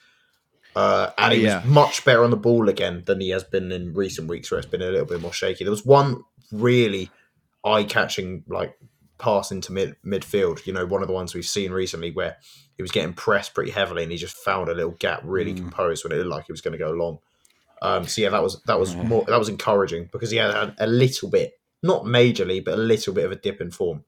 [0.74, 1.62] Uh, and he Yeah.
[1.62, 4.58] was much better on the ball again than he has been in recent weeks, where
[4.58, 5.64] it's been a little bit more shaky.
[5.64, 7.10] There was one really
[7.64, 8.76] eye-catching like
[9.18, 10.66] pass into mid midfield.
[10.66, 12.36] You know, one of the ones we've seen recently where
[12.76, 15.56] he was getting pressed pretty heavily, and he just found a little gap really Mm.
[15.58, 17.20] composed when it looked like he was going to go long.
[17.82, 19.02] Um, so yeah, that was that was Yeah.
[19.04, 23.12] more that was encouraging because he had, a little bit, not majorly, but a little
[23.14, 24.04] bit of a dip in form.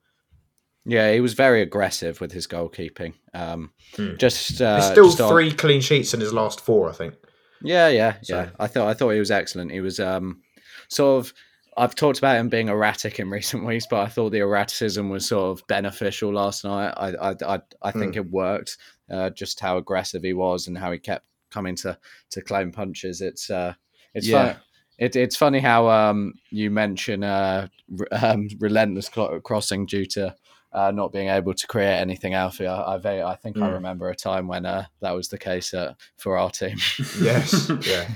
[0.84, 3.12] Yeah, he was very aggressive with his goalkeeping.
[3.34, 4.16] Um, Hmm.
[4.16, 7.14] Just uh, There's still just on- three clean sheets in his last four, I think.
[7.62, 8.50] Yeah, yeah, So- yeah.
[8.58, 9.70] I thought I thought he was excellent.
[9.72, 10.42] He was um
[10.88, 11.34] sort of
[11.76, 15.26] I've talked about him being erratic in recent weeks, but I thought the erraticism was
[15.28, 16.94] sort of beneficial last night.
[16.96, 18.78] I I I, I think it worked.
[19.10, 21.98] Uh, just how aggressive he was and how he kept coming to
[22.30, 23.20] to claim punches.
[23.20, 23.74] It's uh
[24.14, 24.52] it's Yeah.
[24.54, 24.60] fun.
[24.98, 30.34] It, it's funny how um you mention uh r- um, relentless cl- crossing due to
[30.70, 32.66] uh, not being able to create anything out of it.
[32.66, 33.72] I, I, very- I think I Mm.
[33.72, 36.76] remember a time when uh, that was the case uh, for our team.
[37.22, 38.06] Yes, yeah.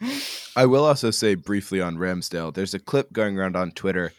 [0.56, 4.12] I will also say briefly on Ramsdale, there's a clip going around on Twitter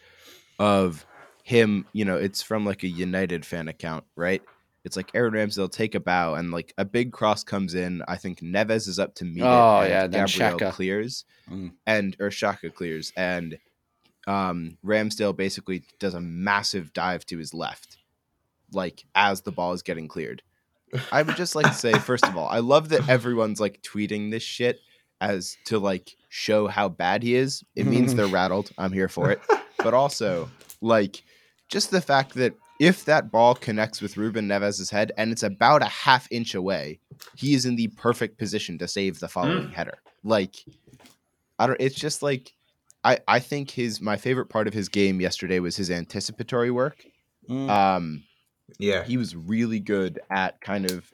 [0.60, 1.04] of
[1.42, 4.42] him, you know, it's from like a United fan account, right?
[4.84, 8.02] It's like Aaron Ramsdale take a bow and like a big cross comes in.
[8.08, 9.84] I think Neves is up to meet Oh, it.
[9.84, 10.72] and yeah, then Gabriel Xhaka.
[10.72, 11.72] clears Mm.
[11.86, 13.58] and or Xhaka clears and
[14.26, 17.96] um Ramsdale basically does a massive dive to his left,
[18.72, 20.42] like as the ball is getting cleared.
[21.10, 24.30] I would just like to say, first of all, I love that everyone's like tweeting
[24.30, 24.78] this shit
[25.20, 27.64] as to like show how bad he is.
[27.74, 28.70] It means they're rattled.
[28.78, 29.40] I'm here for it.
[29.78, 30.48] But also,
[30.80, 31.22] like,
[31.68, 35.82] just the fact that if that ball connects with Ruben Neves' head and it's about
[35.82, 36.98] a half inch away,
[37.36, 39.98] he is in the perfect position to save the following header.
[40.24, 40.56] Like,
[41.58, 41.80] I don't.
[41.80, 42.52] It's just like.
[43.04, 47.04] I, I think his my favorite part of his game yesterday was his anticipatory work.
[47.50, 47.68] Mm.
[47.68, 48.22] Um,
[48.78, 49.02] Yeah.
[49.02, 51.10] he was really good at kind of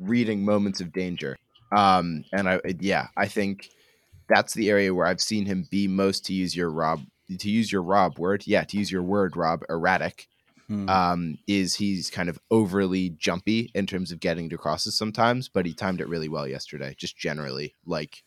[0.00, 1.36] reading moments of danger.
[1.70, 3.70] Um, and I, yeah, I think
[4.28, 7.00] that's the area where I've seen him be most, to use your Rob,
[7.38, 10.26] to use your Rob word, yeah, to use your word, Rob, erratic.
[10.70, 10.88] Mm.
[10.88, 15.66] Um, is he's kind of overly jumpy in terms of getting to crosses sometimes, but
[15.66, 16.94] he timed it really well yesterday.
[16.96, 18.22] Just generally, like,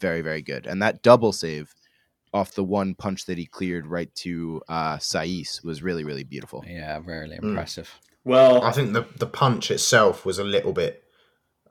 [0.00, 0.66] very, very good.
[0.66, 1.74] And that double save
[2.32, 6.64] off the one punch that he cleared right to uh, Saïss was really, really beautiful.
[6.68, 7.42] yeah, really Mm.
[7.50, 7.92] impressive.
[8.24, 11.02] Well, I think the the punch itself was a little bit.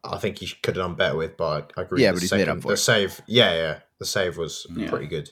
[0.03, 2.01] I think he could have done better with, but I agree.
[2.01, 2.77] Yeah, the but he's made up for the it.
[2.77, 3.21] save.
[3.27, 4.89] Yeah, yeah, the save was Yeah.
[4.89, 5.29] pretty good.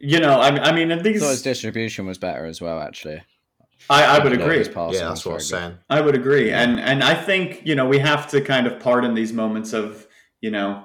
[0.00, 2.80] you know, I, I mean, and I these, thought his distribution was better as well,
[2.80, 3.22] actually.
[3.88, 4.58] I, I would A lot of agree.
[4.58, 5.68] his yeah, that's what I was very good.
[5.68, 5.78] saying.
[5.90, 9.14] I would agree, and and I think you know we have to kind of pardon
[9.14, 10.06] these moments of
[10.40, 10.84] you know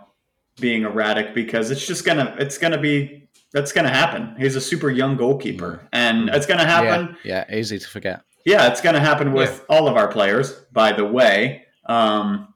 [0.60, 4.36] being erratic because it's just gonna it's gonna be that's gonna happen.
[4.38, 7.18] He's a super young goalkeeper, and it's gonna happen.
[7.24, 8.22] Yeah, yeah, easy to forget.
[8.46, 10.54] Yeah, it's gonna happen with all of our players.
[10.72, 12.54] By the way, um,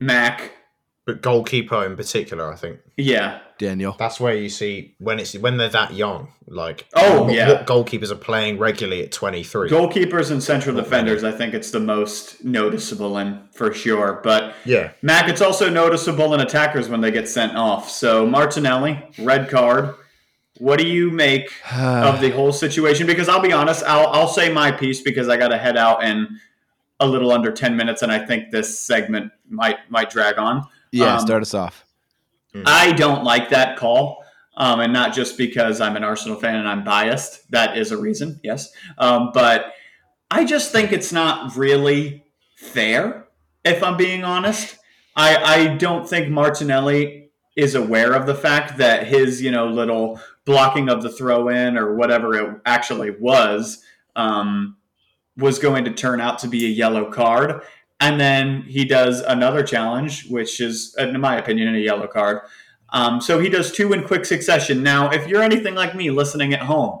[0.00, 0.52] Mac.
[1.12, 3.94] But goalkeeper in particular, I think Yeah, Daniel.
[3.98, 6.28] that's where you see when it's when they're that young.
[6.46, 7.48] Like, Oh, what, yeah.
[7.48, 9.68] what goalkeepers are playing regularly at twenty three.
[9.70, 11.22] goalkeepers and central defenders.
[11.24, 14.54] I think it's the most noticeable in for sure, but.
[14.64, 17.88] Yeah, Mac, it's also noticeable in attackers when they get sent off.
[17.90, 19.94] So Martinelli, red card.
[20.58, 23.06] What do you make of the whole situation?
[23.06, 26.04] Because I'll be honest, I'll I'll say my piece because I got to head out
[26.04, 26.28] in
[26.98, 30.66] a little under ten minutes, and I think this segment might might drag on.
[30.92, 31.84] Yeah, um, start us off.
[32.66, 34.24] I don't like that call.
[34.60, 37.50] um, and not just because I'm an Arsenal fan and I'm biased.
[37.50, 38.70] That is a reason, yes.
[38.98, 39.72] Um, but
[40.30, 42.24] I just think it's not really
[42.56, 43.26] fair,
[43.64, 44.76] if I'm being honest.
[45.16, 50.20] I, I don't think Martinelli is aware of the fact that his, you know, little
[50.44, 53.82] blocking of the throw in or whatever it actually was
[54.14, 54.76] um,
[55.36, 57.62] was going to turn out to be a yellow card.
[58.00, 62.40] And then he does another challenge, which is, in my opinion, a yellow card.
[62.92, 64.82] Um, so he does two in quick succession.
[64.82, 67.00] Now, if you're anything like me listening at home,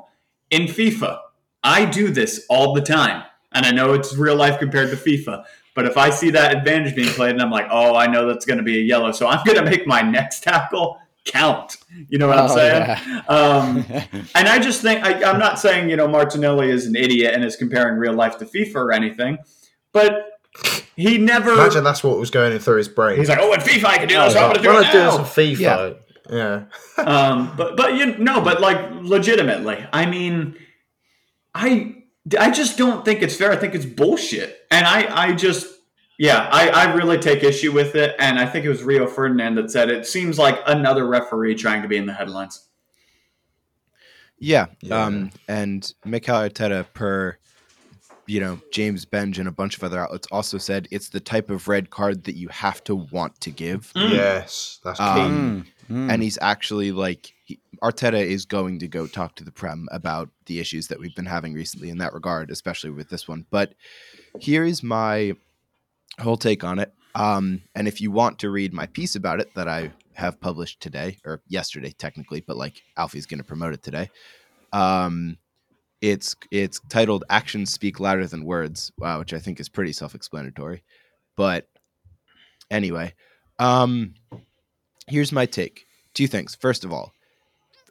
[0.50, 1.18] in FIFA,
[1.64, 3.24] I do this all the time.
[3.52, 5.44] And I know it's real life compared to FIFA.
[5.74, 8.44] But if I see that advantage being played and I'm like, oh, I know that's
[8.44, 11.76] going to be a yellow, so I'm going to make my next tackle count.
[12.08, 12.82] You know what I'm Oh, saying?
[12.82, 13.22] yeah.
[13.28, 13.84] Um,
[14.34, 17.44] and I just think I, I'm not saying you know Martinelli is an idiot and
[17.44, 19.38] is comparing real life to FIFA or anything,
[19.92, 20.39] but
[20.96, 21.52] he never.
[21.52, 23.18] Imagine that's what was going through his brain.
[23.18, 24.68] he's like, oh, in FIFA I can do Oh, this, so I'm going to do
[24.68, 25.16] when it I do now.
[25.18, 25.96] this on FIFA,
[26.30, 26.64] yeah.
[27.04, 30.56] um, but but you no, but like legitimately, I mean,
[31.54, 31.96] I
[32.38, 33.50] I just don't think it's fair.
[33.52, 35.66] I think it's bullshit, and I I just
[36.18, 39.54] yeah, I I really take issue with it, and I think it was Rio Ferdinand
[39.56, 42.66] that said it seems like another referee trying to be in the headlines.
[44.38, 44.66] Yeah.
[44.80, 45.04] Yeah.
[45.04, 47.36] Um, and Mikel Arteta, per
[48.30, 51.50] you know James Benge and a bunch of other outlets, also said it's the type
[51.50, 53.92] of red card that you have to want to give.
[53.94, 54.12] Mm.
[54.12, 55.04] Yes, that's key.
[55.04, 56.12] Um, Mm, mm.
[56.12, 60.30] and he's actually like he, Arteta is going to go talk to the Prem about
[60.46, 63.46] the issues that we've been having recently in that regard, especially with this one.
[63.50, 63.74] But
[64.38, 65.34] here is my
[66.20, 66.92] whole take on it.
[67.16, 70.80] Um, and if you want to read my piece about it that I have published
[70.80, 74.10] today or yesterday, technically, but like Alfie's going to promote it today.
[74.72, 75.38] Um,
[76.00, 80.82] it's it's titled "Actions Speak Louder Than Words," uh, which I think is pretty self-explanatory.
[81.36, 81.68] But
[82.70, 83.14] anyway,
[83.58, 84.14] um,
[85.06, 85.86] here's my take.
[86.14, 86.54] Two things.
[86.60, 87.12] First of all,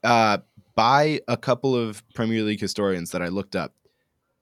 [0.04, 0.40] uh,
[0.76, 3.74] by a couple of Premier League historians that I looked up,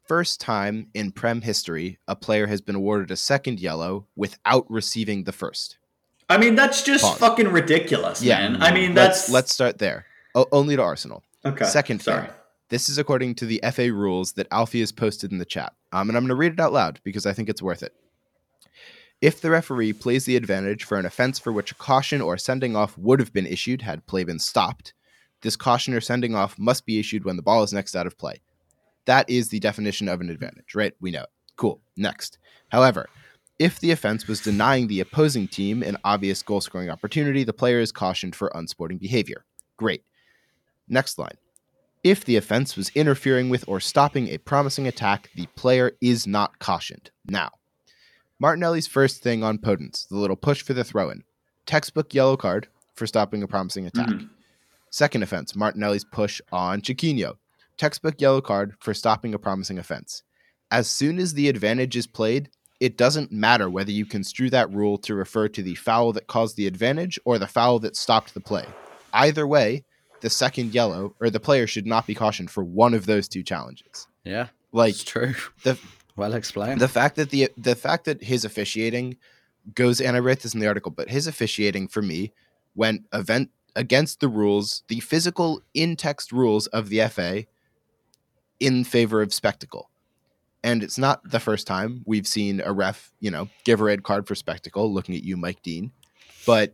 [0.08, 5.24] first time in Prem history a player has been awarded a second yellow without receiving
[5.26, 5.78] the first.
[6.30, 7.18] I mean, that's just Pause.
[7.20, 8.50] fucking ridiculous, Yeah.
[8.50, 8.62] man.
[8.62, 10.06] I mean, Let's that's let's start there.
[10.36, 11.24] O- only to Arsenal.
[11.46, 11.66] okay.
[11.66, 12.28] second thing.
[12.70, 15.74] This is according to the FA rules that Alfie has posted in the chat.
[15.94, 17.94] Um, and I'm going to read it out loud because I think it's worth it.
[19.22, 22.76] If the referee plays the advantage for an offense for which a caution or sending
[22.76, 24.94] off would have been issued had play been stopped,
[25.42, 28.18] this caution or sending off must be issued when the ball is next out of
[28.18, 28.42] play.
[29.06, 30.94] That is the definition of an advantage, right?
[31.00, 31.30] We know it.
[31.56, 31.80] Cool.
[31.96, 32.38] Next.
[32.70, 33.08] However,
[33.58, 37.80] if the offense was denying the opposing team an obvious goal scoring opportunity, the player
[37.80, 39.46] is cautioned for unsporting behavior.
[39.78, 40.04] Great.
[40.88, 41.38] Next line.
[42.04, 46.60] If the offense was interfering with or stopping a promising attack, the player is not
[46.60, 47.12] cautioned.
[47.26, 47.52] Now,
[48.40, 51.24] Martinelli's first thing on Podence, the little push for the throw in.
[51.66, 54.08] Textbook yellow card for stopping a promising attack.
[54.10, 54.30] Mhm.
[54.90, 57.38] Second offense, Martinelli's push on Chiquinho.
[57.78, 60.24] Textbook yellow card for stopping a promising offense.
[60.72, 64.98] As soon as the advantage is played, it doesn't matter whether you construe that rule
[65.00, 68.40] to refer to the foul that caused the advantage or the foul that stopped the
[68.40, 68.66] play.
[69.14, 69.84] Either way,
[70.22, 73.44] the second yellow or the player should not be cautioned for one of those two
[73.44, 74.08] challenges.
[74.24, 75.34] yeah, Like it's true.
[75.64, 75.78] the
[76.16, 76.82] well explained.
[76.82, 79.18] the fact that the the fact that his officiating
[79.76, 82.32] goes and I this in the article, but his officiating for me
[82.76, 87.46] went event against the rules, the physical in text rules of the FA
[88.60, 89.90] in favor of spectacle.
[90.64, 94.04] And it's not the first time we've seen a ref, you know, give a red
[94.04, 95.92] card for spectacle, looking at you, Mike Dean.
[96.46, 96.74] But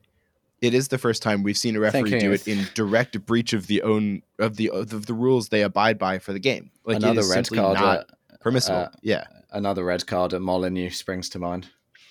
[0.64, 3.52] it is the first time we've seen a referee Thinking do it in direct breach
[3.54, 6.72] of the own of the of the rules they abide by for the game.
[6.86, 7.78] Like another red card.
[7.80, 8.00] not
[8.32, 8.78] At, permissible.
[8.78, 9.26] uh, yeah.
[9.52, 11.68] another red card at Molyneux springs to mind.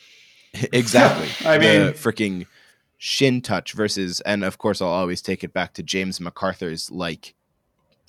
[0.73, 1.29] exactly.
[1.49, 2.47] I mean, the mean- freaking
[2.99, 7.35] shin touch versus, and of course, I'll always take it back to James McArthur's like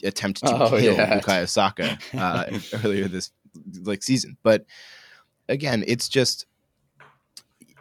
[0.03, 1.19] attempt to Oh, kill yeah.
[1.19, 3.31] Bukayo Saka uh, earlier this
[3.83, 4.37] like season.
[4.43, 4.65] But
[5.47, 6.45] again, it's just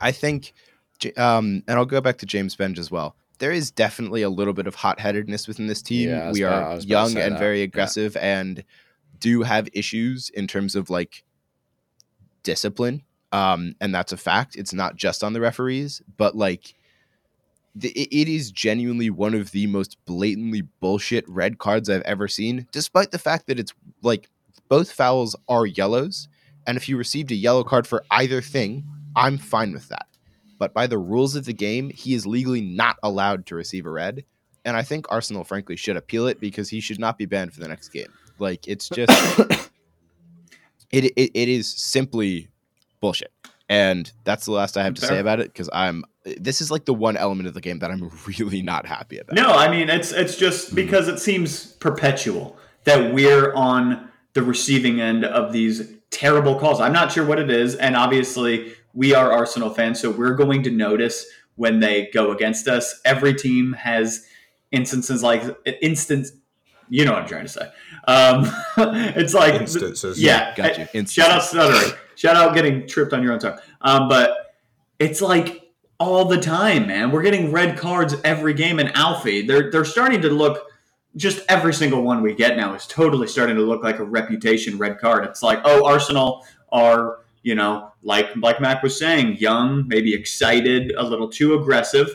[0.00, 0.52] I think, J-
[1.16, 3.16] um, and I'll go back to James Benge as well.
[3.38, 6.08] There is definitely a little bit of hot headedness within this team.
[6.10, 7.38] Yeah, we about- are young and that.
[7.40, 7.64] very Yeah.
[7.64, 8.62] aggressive and
[9.18, 11.24] do have issues in terms of like
[12.42, 13.02] discipline.
[13.32, 14.56] Um, and that's a fact.
[14.56, 16.74] It's not just on the referees, but like
[17.74, 22.66] the, it is genuinely one of the most blatantly bullshit red cards I've ever seen,
[22.72, 24.28] despite the fact that it's like
[24.68, 26.28] both fouls are yellows.
[26.66, 28.84] And if you received a yellow card for either thing,
[29.16, 30.06] I'm fine with that.
[30.62, 33.90] But by the rules of the game, he is legally not allowed to receive a
[33.90, 34.24] red.
[34.64, 37.58] And I think Arsenal, frankly, should appeal it because he should not be banned for
[37.58, 38.12] the next game.
[38.38, 39.40] Like, it's just,
[40.92, 42.46] it, it, it is simply
[43.00, 43.32] bullshit.
[43.68, 46.04] And that's the last I have to say about it because I'm.
[46.36, 49.34] This is like the one element of the game that I'm really not happy about.
[49.34, 50.76] No, I mean it's it's just hmm.
[50.76, 56.80] because it seems perpetual that we're on the receiving end of these terrible calls.
[56.80, 60.62] I'm not sure what it is, and obviously we are Arsenal fans, so we're going
[60.64, 61.26] to notice
[61.56, 63.00] when they go against us.
[63.04, 64.26] Every team has
[64.70, 65.42] instances like
[65.80, 66.32] instance.
[66.88, 67.68] You know what I'm trying to say.
[68.06, 68.50] Um,
[69.16, 70.20] it's like Instances.
[70.20, 70.84] yeah, got you.
[70.84, 71.12] uh, Instances.
[71.12, 71.92] Shout out stuttering.
[72.16, 73.58] Shout out getting tripped on your own tongue.
[73.80, 74.54] Um, but
[74.98, 75.62] it's like
[75.98, 77.10] all the time, man.
[77.10, 80.68] We're getting red cards every game, and Alfie, they're they're starting to look.
[81.14, 84.78] Just every single one we get now is totally starting to look like a reputation
[84.78, 85.24] red card.
[85.26, 90.92] It's like, oh, Arsenal are you know like like Mac was saying, young, maybe excited,
[90.96, 92.08] a little too aggressive,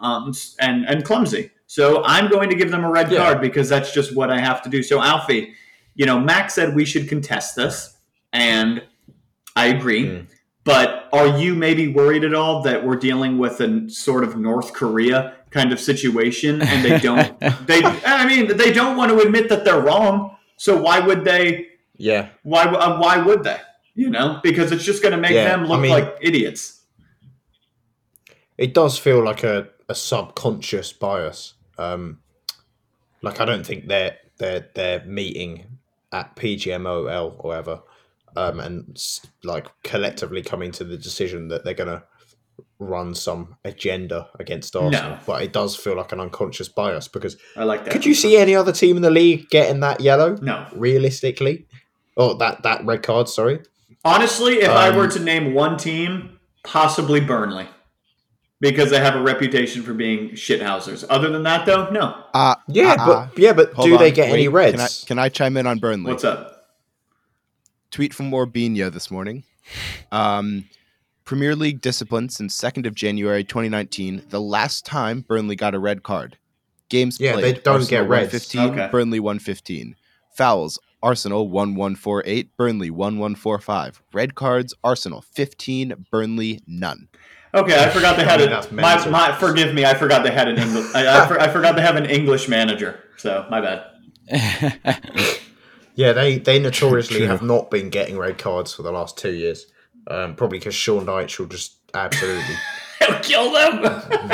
[0.00, 1.50] um, and and clumsy.
[1.66, 3.18] So I'm going to give them a red Yeah.
[3.18, 4.82] card because that's just what I have to do.
[4.82, 5.52] So Alfie,
[5.94, 7.96] you know, Mac said we should contest this,
[8.32, 8.82] and
[9.54, 10.06] I agree.
[10.06, 10.26] Mm.
[10.64, 14.74] But are you maybe worried at all that we're dealing with a sort of North
[14.74, 17.38] Korea kind of situation, and they don't?
[17.66, 20.36] they, I mean, they don't want to admit that they're wrong.
[20.56, 21.68] So why would they?
[21.96, 22.28] Yeah.
[22.42, 22.64] Why?
[22.64, 23.58] Uh, why would they?
[23.98, 26.82] You know, because it's just going to make Yeah, them look I mean- like idiots.
[28.56, 31.54] It does feel like a, a subconscious bias.
[31.78, 32.20] Um,
[33.22, 35.64] like I don't think they're they're they're meeting
[36.12, 37.82] at PGMOL or whatever,
[38.36, 38.96] um, and
[39.44, 42.04] like collectively coming to the decision that they're gonna
[42.78, 45.10] run some agenda against Arsenal.
[45.10, 45.18] No.
[45.26, 47.92] But it does feel like an unconscious bias because I like that.
[47.92, 50.66] could you see any other team in the league getting that yellow No.
[50.72, 51.66] realistically?
[52.16, 53.28] Oh, that that red card.
[53.28, 53.60] Sorry.
[54.08, 57.66] Honestly, if I Um, were to name one team, possibly Burnley,
[58.60, 61.04] because they have a reputation for being shithousers.
[61.10, 62.14] Other than that, though, no.
[62.32, 64.72] Uh, Yeah, uh, but yeah, but hold do they on, get any reds?
[64.72, 66.10] Can I, can I chime in on Burnley?
[66.12, 66.54] What's up?
[67.90, 69.44] tweet from Morbinho this morning.
[70.12, 70.64] Um,
[71.24, 76.02] Premier League discipline since 2nd of January 2019, the last time Burnley got a red
[76.02, 76.36] card.
[76.90, 77.44] Games Yeah, played.
[77.44, 78.30] they don't Arsenal get reds.
[78.30, 78.88] 15, Okay.
[78.90, 79.96] Burnley 115.
[80.34, 84.02] Fouls, Arsenal 1148, Burnley 1145.
[84.12, 87.08] Red cards, Arsenal 15, Burnley none.
[87.54, 88.82] Okay, I forgot they I had mean, a.
[88.82, 90.94] My, my, forgive me, I forgot they had an English.
[90.94, 93.00] I, I, for- I forgot they have an English manager.
[93.16, 93.84] So my bad.
[95.94, 97.26] Yeah, they they notoriously True.
[97.26, 99.66] have not been getting red cards for the last two years.
[100.06, 102.54] Um, probably because Sean Dyche will just absolutely
[103.00, 103.82] He'll kill them.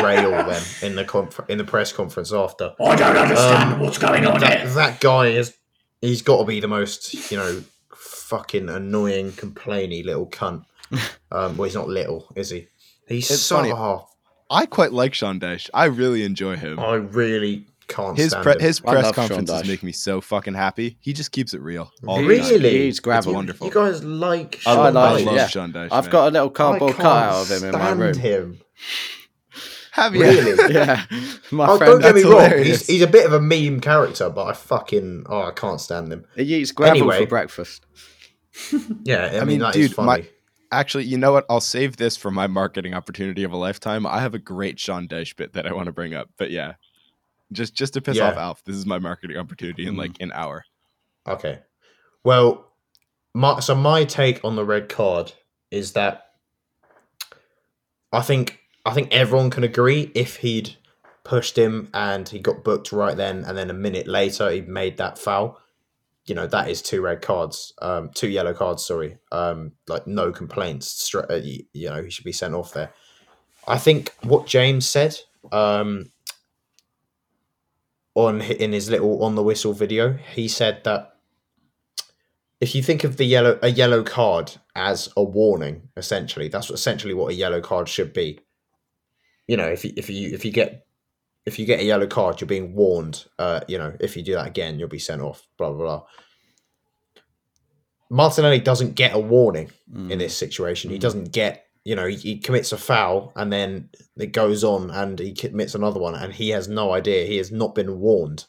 [0.04, 2.74] rail them in the conf- in the press conference after.
[2.78, 4.68] I don't understand Um, what's going on That, here.
[4.74, 5.54] that guy is
[6.04, 7.62] he's got to be the most you know
[7.94, 10.64] fucking annoying, complainy little cunt.
[11.32, 12.68] Um, well, he's not little, is he?
[13.08, 13.70] He's It's so funny.
[13.70, 14.02] hard.
[14.50, 15.68] I quite like Sean Dyche.
[15.74, 16.78] I really enjoy him.
[16.78, 18.60] I really can't his stand pre- him.
[18.60, 20.96] his press conferences make me so fucking happy.
[21.00, 21.90] He just keeps it real.
[22.06, 23.32] All really, He's gravel.
[23.32, 23.66] You- Wonderful.
[23.66, 24.60] You guys like?
[24.64, 25.46] I I Sean like love, yeah.
[25.48, 25.88] Sean Dyche.
[25.90, 26.12] I've man.
[26.12, 28.14] got a little cardboard can't cutout of him in my room.
[28.16, 28.60] him.
[29.94, 30.22] Have you?
[30.22, 30.74] Really?
[30.74, 31.04] Yeah,
[31.52, 31.92] my Oh, friend.
[31.92, 32.64] don't get me that's wrong.
[32.64, 36.12] He's, he's a bit of a meme character, but I fucking oh, I can't stand
[36.12, 36.26] him.
[36.34, 37.20] He eats gravel Anyway.
[37.20, 37.86] for breakfast.
[39.04, 40.28] Yeah, I, mean, mean, that is dude, my- funny.
[40.72, 41.46] Actually, you know what?
[41.48, 44.04] I'll save this for my marketing opportunity of a lifetime.
[44.06, 46.30] I have a great Sean Dyche bit that I want to bring up.
[46.36, 46.74] But yeah,
[47.52, 48.30] just just to piss Yeah.
[48.30, 49.98] off Alf, this is my marketing opportunity in mm.
[49.98, 50.64] like an hour.
[51.28, 51.60] Okay.
[52.24, 52.72] Well,
[53.34, 55.32] my, so my take on the red card
[55.70, 56.24] is that
[58.12, 60.76] I think I think everyone can agree if he'd
[61.24, 64.98] pushed him and he got booked right then, and then a minute later he made
[64.98, 65.58] that foul.
[66.26, 68.84] You know that is two red cards, um, two yellow cards.
[68.84, 71.14] Sorry, um, like no complaints.
[71.14, 72.92] Uh, you, you know he should be sent off there.
[73.66, 75.18] I think what James said
[75.52, 76.12] um,
[78.14, 81.16] on in his little on the whistle video, he said that
[82.60, 87.14] if you think of the yellow a yellow card as a warning, essentially, that's essentially
[87.14, 88.40] what a yellow card should be.
[89.46, 90.86] You know, if you if you if you get
[91.46, 93.24] if you get a yellow card, you're being warned.
[93.38, 95.46] Uh, you know, if you do that again, you'll be sent off.
[95.58, 96.02] Blah blah blah.
[98.10, 100.10] Martinelli doesn't get a warning Mm.
[100.10, 100.90] in this situation.
[100.90, 104.90] He doesn't get, you know, he, he commits a foul and then it goes on
[104.90, 107.26] and he commits another one and he has no idea.
[107.26, 108.46] He has not been warned.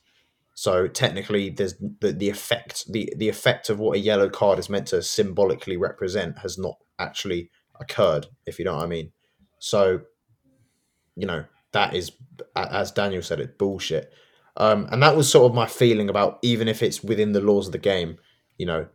[0.53, 4.69] So technically, there's the, the effect the the effect of what a yellow card is
[4.69, 7.49] meant to symbolically represent has not actually
[7.79, 8.27] occurred.
[8.45, 9.11] If you know what I mean.
[9.59, 10.01] So,
[11.15, 12.11] you know, that is
[12.55, 14.11] as Daniel said, it's bullshit.
[14.57, 17.67] Um, and that was sort of my feeling about even if it's within the laws
[17.67, 18.17] of the game,
[18.57, 18.87] you know,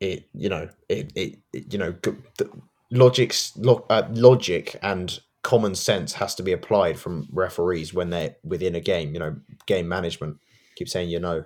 [0.00, 1.94] it you know it, it, it you know
[2.36, 2.50] the
[2.90, 8.36] logic's lo- uh, logic and common sense has to be applied from referees when they're
[8.44, 9.34] within a game you know
[9.64, 10.36] game management
[10.76, 11.44] keep saying you know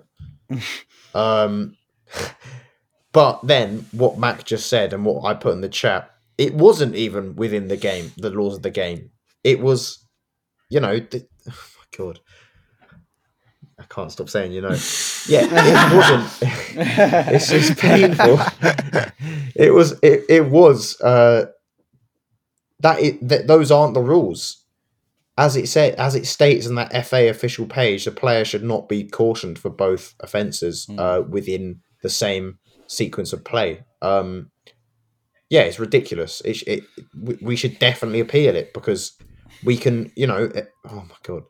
[1.15, 1.77] um
[3.13, 6.95] but then what mac just said and what i put in the chat it wasn't
[6.95, 9.11] even within the game, the laws of the game.
[9.43, 10.05] It was,
[10.69, 12.19] you know, the, oh my god,
[13.79, 14.75] I can't stop saying, you know,
[15.27, 16.39] yeah, it wasn't.
[17.33, 18.39] it's just painful.
[19.55, 20.99] it was, it, it was.
[21.01, 21.45] Uh,
[22.79, 24.57] that it that those aren't the rules.
[25.37, 28.89] As it said, as it states in that FA official page, the player should not
[28.89, 30.99] be cautioned for both offences Mm.
[30.99, 33.83] uh, within the same sequence of play.
[34.01, 34.51] Um,
[35.49, 36.41] yeah, it's ridiculous.
[36.41, 36.83] It, it
[37.15, 39.13] we, we should definitely appeal it because
[39.63, 40.43] we can, you know.
[40.45, 41.43] It, oh my god!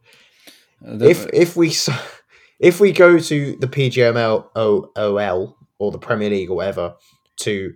[0.82, 1.74] The- if if we
[2.60, 6.96] if we go to the PGML O- OL or the Premier League or whatever
[7.38, 7.74] to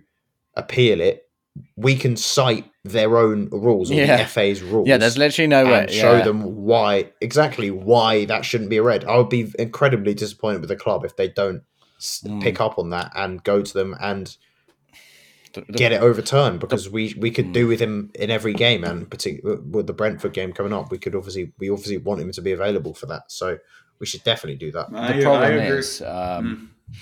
[0.54, 1.28] appeal it,
[1.76, 4.18] we can cite their own rules or Yeah.
[4.18, 4.86] the FA's rules.
[4.88, 5.86] yeah, there's literally no way.
[5.90, 6.22] show yeah.
[6.24, 9.04] them why exactly why that shouldn't be a red.
[9.04, 11.62] I would be incredibly disappointed with the club if they don't
[12.26, 12.42] Mm.
[12.42, 14.36] pick up on that and go to them and
[15.72, 19.60] get it overturned because we we could do with him in every game and particularly
[19.62, 22.52] with the Brentford game coming up we could obviously we obviously want him to be
[22.52, 23.58] available for that so
[23.98, 25.78] we should definitely do that I, the problem I agree.
[25.78, 26.98] is, um, Mm.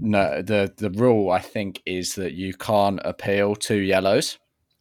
[0.00, 4.38] no, the the rule I think is that you can't appeal to yellows,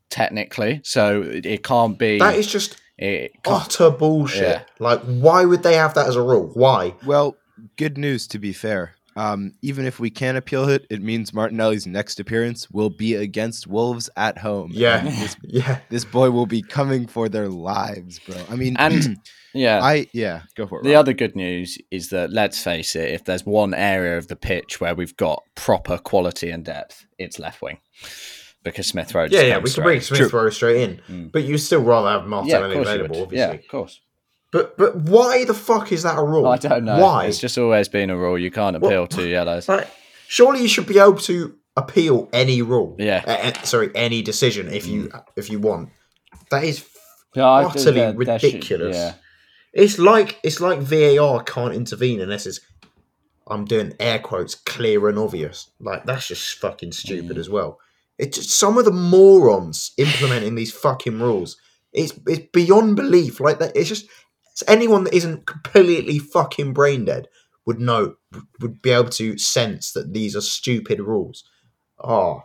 [0.09, 0.81] technically.
[0.83, 2.19] So it, it can't be.
[2.19, 4.61] that is just it utter bullshit Yeah.
[4.79, 7.35] like why would they have that as a rule why Well,
[7.75, 8.95] good news to be fair.
[9.17, 13.65] Um, even if we can't appeal it, it means Martinelli's next appearance will be against
[13.65, 14.69] Wolves at home.
[14.73, 15.01] Yeah.
[15.03, 18.35] This, yeah this boy will be coming for their lives, bro.
[18.49, 19.17] I mean, And-
[19.55, 19.79] yeah.
[19.83, 20.83] I yeah, go for it.
[20.83, 20.99] the Rob.
[20.99, 24.79] other good news is that let's face it, if there's one area of the pitch
[24.79, 27.79] where we've got proper quality and depth, it's left wing.
[28.63, 29.27] Because Smith Rowe.
[29.31, 29.83] yeah yeah came we can straight.
[29.85, 31.31] bring Smith Rowe straight in Mm.
[31.31, 34.01] but you still rather have Martinelli of course you available obviously Yeah, of course.
[34.51, 36.99] But but why the fuck is that a rule I don't know.
[36.99, 38.37] why It's just always been a rule.
[38.37, 39.67] You can't What- appeal two yellows.
[39.69, 39.87] Like,
[40.27, 42.95] surely you should be able to appeal any rule.
[42.97, 43.21] Yeah.
[43.21, 43.57] Mm.
[43.57, 45.89] Uh, sorry, any decision if you if you want.
[46.49, 46.85] That is
[47.35, 48.95] utterly there- there should- ridiculous.
[48.95, 49.13] yeah.
[49.73, 52.59] It's like it's like VAR can't intervene unless it's
[53.49, 55.69] I'm doing air quotes clear and obvious.
[55.79, 57.39] Like that's just fucking stupid Mm.
[57.39, 57.79] as well.
[58.17, 61.57] It's just some of the morons implementing these fucking rules.
[61.93, 63.39] It's it's beyond belief.
[63.39, 63.75] Like that.
[63.75, 64.07] It's just
[64.59, 67.27] it's anyone that isn't completely fucking brain dead
[67.65, 68.15] would know
[68.59, 71.43] would be able to sense that these are stupid rules.
[72.03, 72.41] Oh,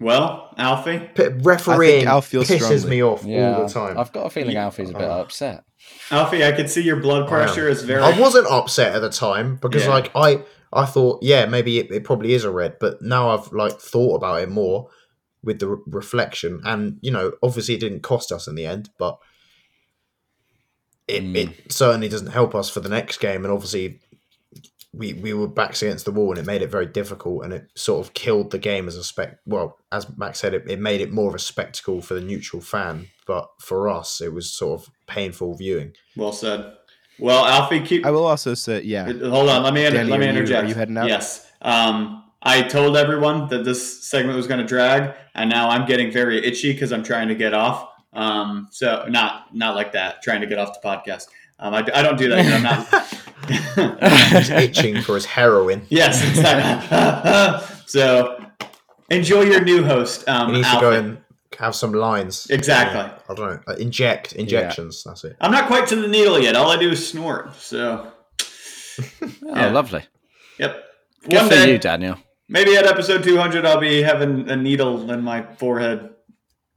[0.00, 2.90] Well, Alfie, p- refereeing Al feels pisses strongly.
[2.90, 3.98] me off Yeah, all the time.
[3.98, 4.64] I've got a feeling Yeah.
[4.64, 5.20] Alfie's a bit Oh.
[5.20, 5.64] upset.
[6.10, 8.02] Alfie, I can see your blood pressure is very.
[8.02, 9.90] I wasn't upset at the time because Yeah.
[9.90, 10.42] like I
[10.72, 14.16] I thought yeah maybe it, it probably is a red, but now I've like thought
[14.16, 14.88] about it more
[15.44, 18.88] with the re- reflection, and you know obviously it didn't cost us in the end,
[18.98, 19.18] but
[21.12, 21.36] it, Mm.
[21.36, 24.00] it certainly doesn't help us for the next game, and obviously.
[24.94, 27.64] We, we were backs against the wall and it made it very difficult and it
[27.74, 31.00] sort of killed the game as a spec well as Max said it, it made
[31.00, 34.82] it more of a spectacle for the neutral fan but for us it was sort
[34.82, 36.74] of painful viewing Well said.
[37.18, 38.04] Well, Alfie, keep.
[38.04, 39.06] I will also say, yeah.
[39.10, 40.64] Hold on, let me Danny, let me are you- interject.
[40.66, 41.08] are you heading out?
[41.08, 41.50] Yes.
[41.62, 46.10] Um, I told everyone that this segment was going to drag, and now I'm getting
[46.12, 47.88] very itchy because I'm trying to get off.
[48.12, 51.26] Um, so not not like that, trying to get off the podcast.
[51.58, 52.44] Um, I, I don't do that.
[52.46, 54.32] I'm not.
[54.38, 57.62] He's itching for his heroin yes, it's that.
[57.86, 58.44] so
[59.10, 60.76] enjoy your new host, um, He needs Alfie.
[60.78, 61.18] to go and
[61.58, 62.46] have some lines.
[62.50, 63.00] Exactly.
[63.00, 63.72] Yeah, I don't know.
[63.72, 65.02] Uh, inject injections.
[65.04, 65.36] That's it.
[65.40, 66.54] I'm not quite to the needle yet.
[66.56, 67.54] All I do is snort.
[67.56, 68.10] So,
[69.46, 70.04] Oh, lovely.
[70.58, 70.84] yep.
[71.22, 72.16] Good One for day, you, Daniel.
[72.48, 76.10] maybe at episode 200, I'll be having a needle in my forehead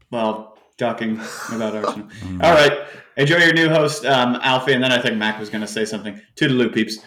[0.10, 1.20] while talking
[1.52, 2.10] about Arsenal.
[2.42, 2.88] All right.
[3.18, 5.86] Enjoy your new host, um, Alfie, and then I think Mac was going to say
[5.86, 6.20] something.
[6.36, 7.00] Toodaloo, peeps.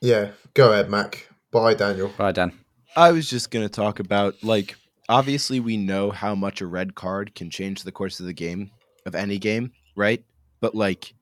[0.00, 0.32] Yeah.
[0.54, 1.28] Go ahead, Mac.
[1.50, 2.08] Bye, Daniel.
[2.16, 2.52] Bye, Dan.
[2.96, 4.76] I was just going to talk about like
[5.08, 8.70] obviously we know how much a red card can change the course of the game
[9.06, 10.22] of any game, right?
[10.60, 11.14] But like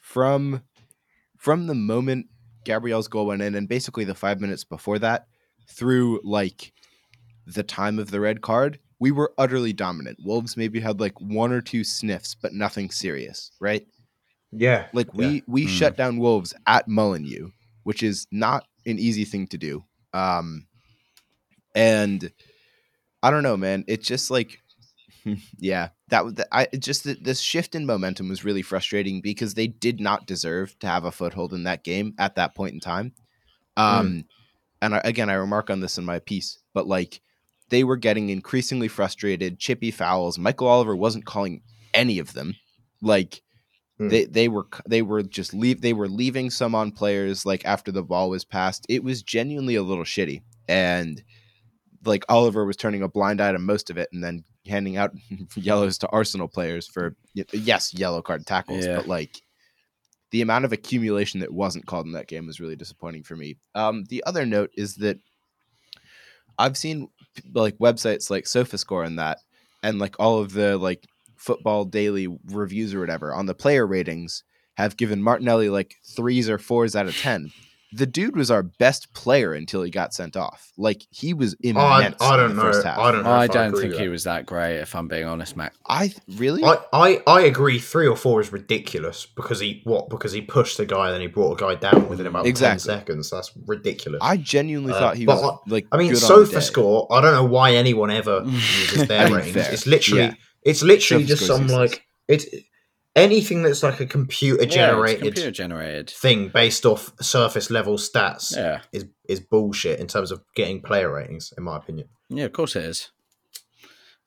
[0.00, 0.62] from
[1.36, 2.26] from the moment
[2.64, 5.26] Gabriel's goal went in and basically the 5 minutes before that
[5.68, 6.72] through like
[7.46, 10.18] the time of the red card, we were utterly dominant.
[10.24, 13.86] Wolves maybe had like one or two sniffs, but nothing serious, right?
[14.52, 14.86] Yeah.
[14.92, 15.40] Like we Yeah.
[15.46, 15.68] we Hmm.
[15.68, 17.50] shut down Wolves at Molineux,
[17.82, 19.84] which is not an easy thing to do.
[20.12, 20.66] Um
[21.74, 22.32] and
[23.22, 23.84] I don't know, man.
[23.86, 24.60] It's just like
[25.58, 29.54] yeah, that was the- I just th- this shift in momentum was really frustrating because
[29.54, 32.80] they did not deserve to have a foothold in that game at that point in
[32.80, 33.12] time.
[33.76, 34.24] Um
[34.80, 37.20] and I, again, I remark on this in my piece, but like
[37.68, 40.38] they were getting increasingly frustrated, chippy fouls.
[40.38, 41.62] Michael Oliver wasn't calling
[41.94, 42.54] any of them.
[43.02, 43.42] Like
[43.98, 44.08] Hmm.
[44.08, 47.90] they they were they were just leave they were leaving some on players like after
[47.90, 48.84] the ball was passed.
[48.90, 51.22] It was genuinely a little shitty, and
[52.04, 55.12] like Oliver was turning a blind eye to most of it and then handing out
[55.56, 57.16] yellows to Arsenal players for
[57.54, 58.96] yes, yellow card tackles, Yeah.
[58.96, 59.40] but like
[60.30, 63.56] the amount of accumulation that wasn't called in that game was really disappointing for me.
[63.74, 65.18] Um, the other note is that
[66.58, 67.08] I've seen
[67.54, 69.38] like websites like SofaScore and that,
[69.82, 71.06] and like all of the like
[71.36, 74.42] football daily reviews or whatever on the player ratings
[74.76, 77.52] have given Martinelli like threes or fours out of ten.
[77.96, 80.70] The dude was our best player until he got sent off.
[80.76, 82.16] Like he was I, immense.
[82.20, 82.72] I in don't the know.
[82.72, 82.98] First half.
[82.98, 83.30] I don't know.
[83.30, 85.72] I don't agree think with he was that great, if I'm being honest, Mac.
[85.88, 86.62] I really.
[86.62, 87.78] I, I, I agree.
[87.78, 90.10] Three or four is ridiculous because he what?
[90.10, 92.90] Because he pushed the guy, and then he brought a guy down within about Exactly.
[92.92, 93.30] ten seconds.
[93.30, 94.20] That's ridiculous.
[94.22, 95.86] I genuinely Uh, thought he but was like.
[95.90, 96.56] I mean, good on the day.
[96.58, 97.06] SofaScore.
[97.10, 99.54] I don't know why anyone ever uses their I mean, ratings.
[99.54, 99.72] fair.
[99.72, 100.34] It's literally, Yeah.
[100.62, 101.92] it's literally just some useless.
[101.92, 102.46] like it's
[103.16, 106.10] anything that's like a computer generated computer generated.
[106.10, 111.10] thing based off surface level stats Yeah, is is bullshit in terms of getting player
[111.12, 112.08] ratings, in my opinion.
[112.28, 113.10] yeah, of course it is.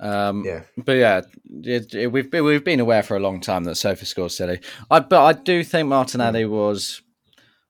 [0.01, 1.21] Um, Yeah, But yeah,
[1.63, 4.59] it, it- we've been we've been aware for a long time that Sofa score's silly.
[4.89, 7.01] I but I do think Martinelli was.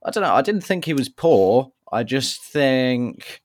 [0.05, 0.33] I don't know.
[0.33, 1.71] I didn't think he was poor.
[1.91, 3.41] I just think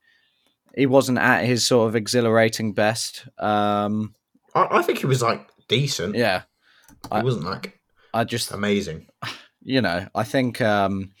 [0.75, 3.27] he wasn't at his sort of exhilarating best.
[3.39, 4.13] Um,
[4.53, 6.15] I, I think he was like decent.
[6.15, 6.43] yeah,
[7.11, 7.79] I- wasn't like
[8.13, 9.07] I just amazing.
[9.61, 11.11] you know I think um,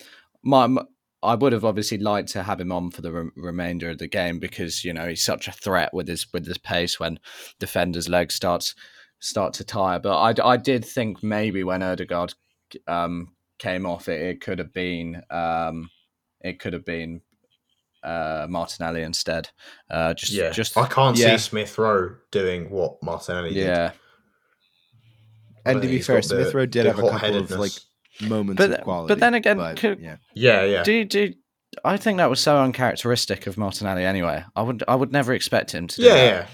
[0.43, 0.63] my.
[0.65, 0.87] m-
[1.23, 4.07] I would have obviously liked to have him on for the re- remainder of the
[4.07, 7.17] game because you know he's such a threat with his with his pace when
[7.59, 8.75] defenders' legs starts
[9.19, 9.97] start to tire.
[9.97, 12.35] But I, I did think maybe when Ødegaard
[12.85, 15.89] um, came off, it, it could have been um,
[16.41, 17.21] it could have been
[18.03, 19.49] uh, Martinelli instead.
[19.89, 21.37] Uh, just Yeah, just I can't Yeah.
[21.37, 23.65] see Smith Rowe doing what Martinelli did.
[23.65, 23.91] yeah.
[25.65, 27.71] I And don't to be fair, the- Smith Rowe did have a couple of like
[28.21, 29.11] moments But of quality.
[29.13, 30.17] but then again, but, could- yeah.
[30.33, 30.83] yeah, yeah.
[30.83, 31.33] Do do
[31.83, 34.05] I think that was so uncharacteristic of Martinelli.
[34.05, 35.95] Anyway, I would I would never expect him to.
[35.97, 36.23] Do yeah, that.
[36.25, 36.47] yeah.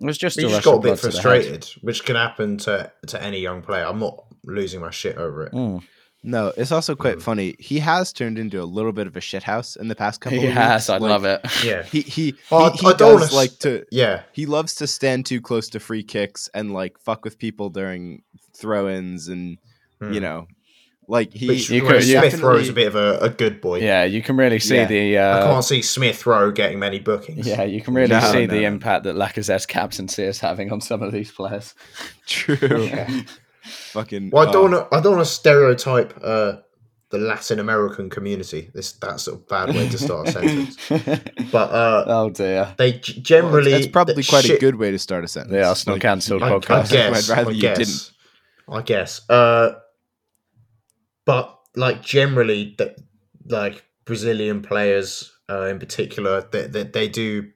[0.00, 1.22] It was just He just got a bit blood to the head.
[1.22, 3.84] frustrated, which can happen to to any young player.
[3.84, 5.52] I'm not losing my shit over it.
[5.52, 5.82] Mm.
[6.24, 7.54] No, it's also quite funny.
[7.60, 10.38] He has turned into a little bit of a shithouse in the past couple.
[10.40, 10.82] He of has.
[10.82, 10.90] weeks.
[10.90, 11.40] I Like, love it.
[11.64, 13.84] Yeah, He he Oh, he, he does wanna like to.
[13.92, 14.22] yeah.
[14.32, 18.22] He loves to stand too close to free kicks and like fuck with people during
[18.56, 19.58] throw-ins and
[20.00, 20.12] Hmm.
[20.12, 20.46] you know,
[21.08, 21.48] like he.
[21.48, 23.80] Which You where could- you Smith definitely- Rowe's a bit of a, a good boy.
[23.80, 24.84] Yeah, you can really see Yeah.
[24.86, 25.18] the.
[25.18, 27.46] I Uh, can't see Smith Rowe getting many bookings.
[27.46, 30.80] yeah, you can really No, see no, the impact that Lacazette's captaincy is having on
[30.80, 31.74] some of these players.
[32.26, 32.90] True.
[33.68, 34.30] Fucking.
[34.30, 34.96] Well, I uh, don't want to.
[34.96, 36.52] I don't want to stereotype uh,
[37.10, 38.70] the Latin American community.
[38.74, 40.76] This that's a bad way to start a sentence.
[41.50, 42.74] But uh, oh dear.
[42.78, 43.72] they g- well, generally.
[43.72, 45.52] It's probably the quite a good way to start a sentence.
[45.52, 46.90] The Arsenal Like, cancelled I, I podcast.
[46.90, 47.30] guess.
[47.30, 47.78] I'd rather I you guess.
[47.78, 48.12] didn't.
[48.70, 49.28] I guess.
[49.30, 49.70] Uh,
[51.24, 52.96] but like generally, that
[53.46, 57.50] like Brazilian players uh, in particular, they, they they do.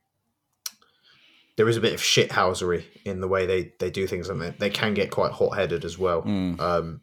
[1.56, 4.50] There is a bit of shithousery in the way they, they do things, and they,
[4.58, 6.22] they can get quite hot headed as well.
[6.22, 6.58] Mm.
[6.60, 7.00] Um,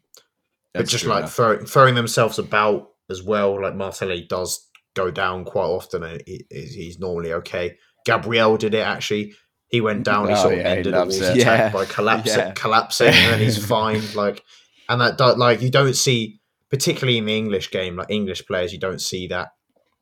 [0.72, 1.34] but That's just like enough.
[1.34, 3.60] throw, throwing themselves about as well.
[3.62, 7.76] Like Martelli does go down quite often, and he, he's he's normally okay.
[8.06, 9.34] Gabriel did it actually.
[9.68, 10.28] He went down.
[10.28, 12.52] He Oh, sort of yeah, ended loves Wolves attack by collapsing, Yeah.
[12.52, 14.02] collapsing, and then he's fine.
[14.14, 14.42] Like,
[14.88, 16.40] and that like you don't see,
[16.70, 19.48] particularly in the English game, like English players, you don't see that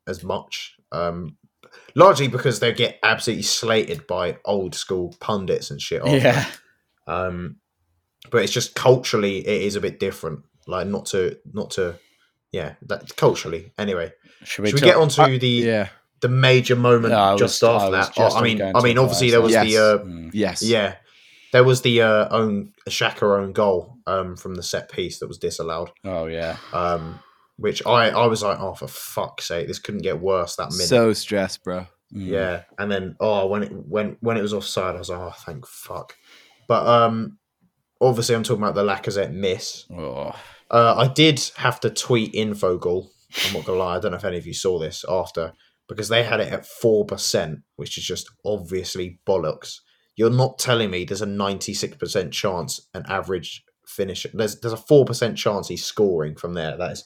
[0.07, 0.75] as much.
[0.93, 1.37] Um,
[1.99, 6.01] largely because they get absolutely slated by old school pundits and shit.
[6.01, 6.17] after.
[6.17, 6.45] Yeah.
[7.07, 7.57] Um,
[8.31, 10.41] but it's just culturally, it is a bit different.
[10.67, 11.99] Like not to, not to,
[12.53, 13.73] yeah, that culturally.
[13.79, 14.13] Anyway,
[14.45, 15.89] Should we, should we get talk- on to I- the yeah.
[16.21, 18.15] the major moment No, I was- just I after that?
[18.15, 19.67] just Oh, I mean, I mean, obviously there was that.
[19.67, 20.31] the uh, Mm.
[20.35, 20.63] Yes.
[20.63, 20.97] yeah,
[21.53, 25.39] there was the uh, own Xhaka own goal um, from the set piece that was
[25.39, 25.91] disallowed.
[26.05, 26.57] Oh yeah.
[26.73, 27.21] Um,
[27.59, 30.89] which I I was like, oh for fuck's sake, this couldn't get worse that minute.
[30.89, 31.87] So stressed, bro.
[32.15, 32.27] Mm.
[32.27, 35.35] Yeah, and then oh, when it when when it was offside, I was like, oh,
[35.45, 36.17] thank fuck.
[36.67, 37.39] But um,
[38.01, 39.87] obviously, I'm talking about the Lacazette miss.
[39.91, 40.33] Oh.
[40.71, 43.09] Uh, I did have to tweet Infogol.
[43.47, 45.53] I'm not gonna lie, I don't know if any of you saw this after
[45.89, 49.81] because they had it at four percent, which is just obviously bollocks.
[50.17, 54.27] You're not telling me there's a 96 percent chance an average finish.
[54.33, 56.77] There's there's a four percent chance he's scoring from there.
[56.77, 57.05] That is,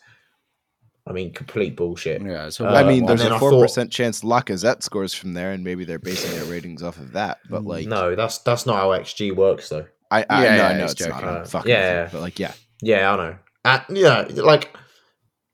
[1.07, 2.23] I mean, complete bullshit.
[2.23, 2.49] Yeah.
[2.51, 5.65] So Uh, I mean, there's a four thought- percent chance Lacazette scores from there, and
[5.65, 7.39] maybe they're basing their ratings off of that.
[7.51, 9.87] But like, No, that's that's not how XG works though.
[10.11, 11.11] I, I Yeah, no, yeah, I know he's it's not.
[11.21, 11.29] joking.
[11.29, 12.03] Uh, fucking yeah.
[12.05, 13.37] with but like, yeah, Yeah, I know.
[13.65, 14.77] Uh, yeah, like,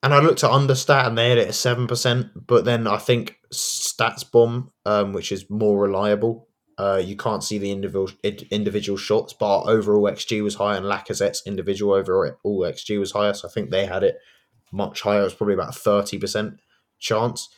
[0.03, 2.99] and I looked at Understat and they had it at seven percent, but then I
[2.99, 8.11] think StatsBomb, um, which is more reliable, uh, you can't see the individual
[8.51, 13.33] individual shots, but our overall XG was higher, and Lacazette's individual overall XG was higher,
[13.35, 14.17] so I think they had it
[14.73, 15.21] much higher.
[15.21, 16.61] It was probably about thirty percent
[16.99, 17.49] chance.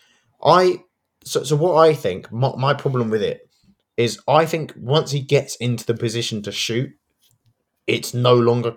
[0.45, 0.83] I
[1.25, 3.49] so, so what I think, my, my problem with it
[3.97, 6.91] is, I think once he gets into the position to shoot,
[7.87, 8.75] it's no longer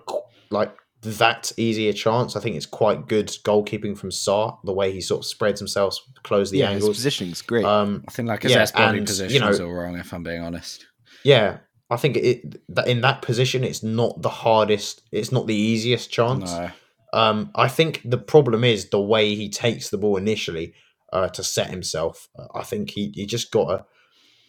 [0.50, 2.36] like that easy a chance.
[2.36, 5.96] I think it's quite good goalkeeping from Sá, the way he sort of spreads himself,
[6.22, 6.96] close the yeah, his angles.
[6.96, 7.64] positioning's great.
[7.64, 9.96] Um, I think like his Yeah, body and, position you know- is all wrong.
[9.96, 10.86] If I'm being honest.
[11.22, 11.58] yeah,
[11.90, 16.10] I think it that in that position, it's not the hardest, it's not the easiest
[16.10, 16.50] chance.
[16.50, 16.70] No.
[17.14, 20.74] Um, I think the problem is the way he takes the ball initially
[21.12, 22.28] uh, to set himself.
[22.36, 23.84] Uh, I think he, he just got a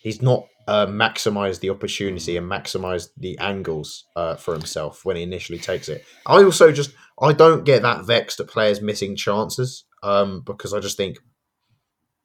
[0.02, 5.24] he's not uh, maximized the opportunity and maximized the angles uh, for himself when he
[5.24, 6.04] initially takes it.
[6.26, 6.92] I also just,
[7.22, 11.18] I don't get that vexed at players missing chances um, because I just think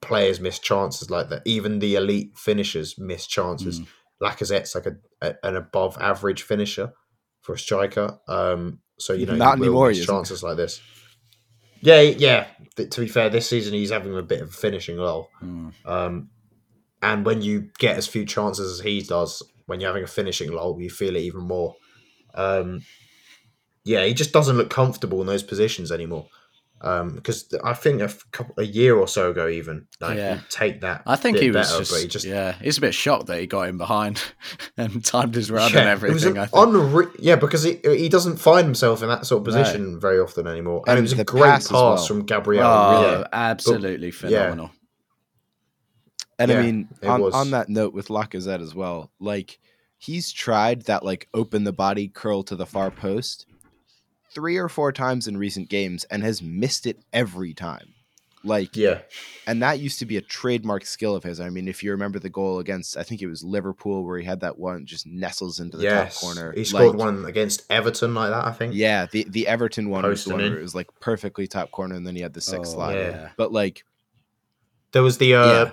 [0.01, 1.43] players miss chances like that.
[1.45, 3.81] Even the elite finishers miss chances.
[3.81, 3.87] Mm.
[4.23, 6.93] Lacazette's like a, a an above average finisher
[7.43, 8.19] for a striker.
[8.29, 10.15] Um, so you know, Not he anymore, miss he isn't.
[10.15, 10.81] chances like this.
[11.81, 12.47] Yeah, yeah.
[12.77, 15.31] To be fair, this season he's having a bit of a finishing lull.
[15.43, 15.73] Mm.
[15.85, 16.31] Um,
[17.03, 20.53] and when you get as few chances as he does, when you're having a finishing
[20.53, 21.75] lull, you feel it even more.
[22.35, 22.83] Um,
[23.85, 26.27] yeah, he just doesn't look comfortable in those positions anymore.
[26.83, 30.37] Um, because I think a, f- couple, a year or so ago, even like, Yeah.
[30.37, 31.03] he'd take that.
[31.07, 32.53] I think bit he was better, just, but he just yeah.
[32.53, 34.23] He's a bit shocked that he got him behind
[34.79, 36.39] and timed his run Yeah, and it was everything.
[36.39, 36.55] I think.
[36.69, 39.61] unre- yeah, because he he doesn't find himself in that sort of No.
[39.63, 40.83] position very often anymore.
[40.87, 42.07] And, And it was a great pass pass well.
[42.07, 42.65] from Gabriel.
[42.67, 43.25] oh, yeah.
[43.31, 44.71] absolutely phenomenal.
[46.39, 49.59] And Yeah, I mean, on, on that note with Lacazette as well, like
[49.99, 53.45] he's tried that like open the body curl to the far post
[54.35, 57.95] three or four times in recent games and has missed it every time.
[58.43, 59.01] Like, yeah,
[59.47, 61.41] and that used to be a trademark skill of his.
[61.41, 64.25] I mean, if you remember the goal against, I think it was Liverpool, where he
[64.25, 66.15] had that one just nestles into the yes.
[66.15, 66.53] top corner.
[66.53, 68.73] He scored Like, one against Everton like that, I think.
[68.75, 71.95] Yeah, the the Everton one was the one where it was like perfectly top corner,
[71.97, 72.95] and then he had the six Oh, slide.
[72.95, 73.29] yeah.
[73.37, 73.85] But like,
[74.93, 75.35] There was the.
[75.35, 75.71] Uh, Yeah.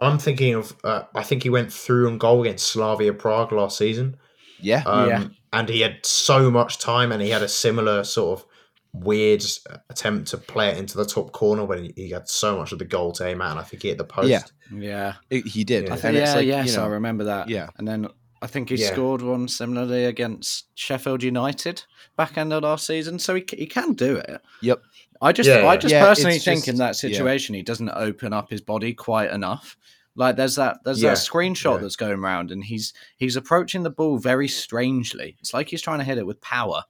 [0.00, 0.74] I'm thinking of.
[0.82, 4.16] Uh, I think he went through on goal against Slavia Prague last season.
[4.64, 5.24] Yeah, Um, Yeah.
[5.52, 8.46] And he had so much time, and he had a similar sort of
[8.92, 9.44] weird
[9.90, 12.78] attempt to play it into the top corner when he, he had so much of
[12.78, 14.28] the goal to aim at, and I think he hit the post.
[14.28, 14.42] Yeah.
[14.76, 15.14] Yeah.
[15.30, 15.84] it- he did.
[15.84, 15.90] Yeah.
[15.90, 17.48] I And think, it's yeah, like, yes, you know, I remember that.
[17.48, 17.68] yeah.
[17.78, 18.08] And then
[18.42, 18.92] I think he Yeah.
[18.92, 21.82] scored one similarly against Sheffield United
[22.16, 23.18] back end of last season.
[23.18, 24.40] So he, he can do it.
[24.62, 24.82] Yep.
[25.22, 26.92] I just, Yeah, I just Yeah, personally think just- in that yeah.
[27.10, 29.76] situation he doesn't open up his body quite enough.
[30.16, 31.82] Like there's that there's Yeah, that screenshot yeah.
[31.82, 35.36] that's going around, and he's he's approaching the ball very strangely.
[35.40, 36.84] It's like he's trying to hit it with power,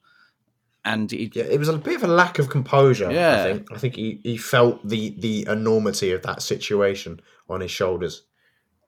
[0.85, 3.11] and he, Yeah, it was a bit of a lack of composure.
[3.11, 3.41] Yeah.
[3.41, 3.73] I think.
[3.73, 8.25] I think he, he felt the the enormity of that situation on his shoulders.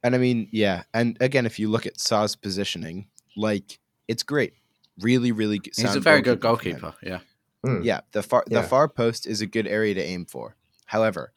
[0.03, 0.83] And I mean, yeah.
[0.95, 4.53] And again, if you look at Sá's positioning, like it's great.
[5.01, 5.73] Really, really good.
[5.77, 6.95] he's a sound very good goalkeeper.
[7.03, 7.21] Yeah,
[7.65, 7.85] Mm.
[7.85, 8.61] Yeah, the far Yeah.
[8.61, 10.57] the far post is a good area to aim for.
[10.85, 11.33] However,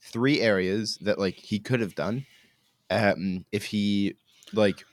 [0.00, 2.26] three areas that like he could have done,
[2.92, 4.14] um, if he
[4.52, 4.84] like,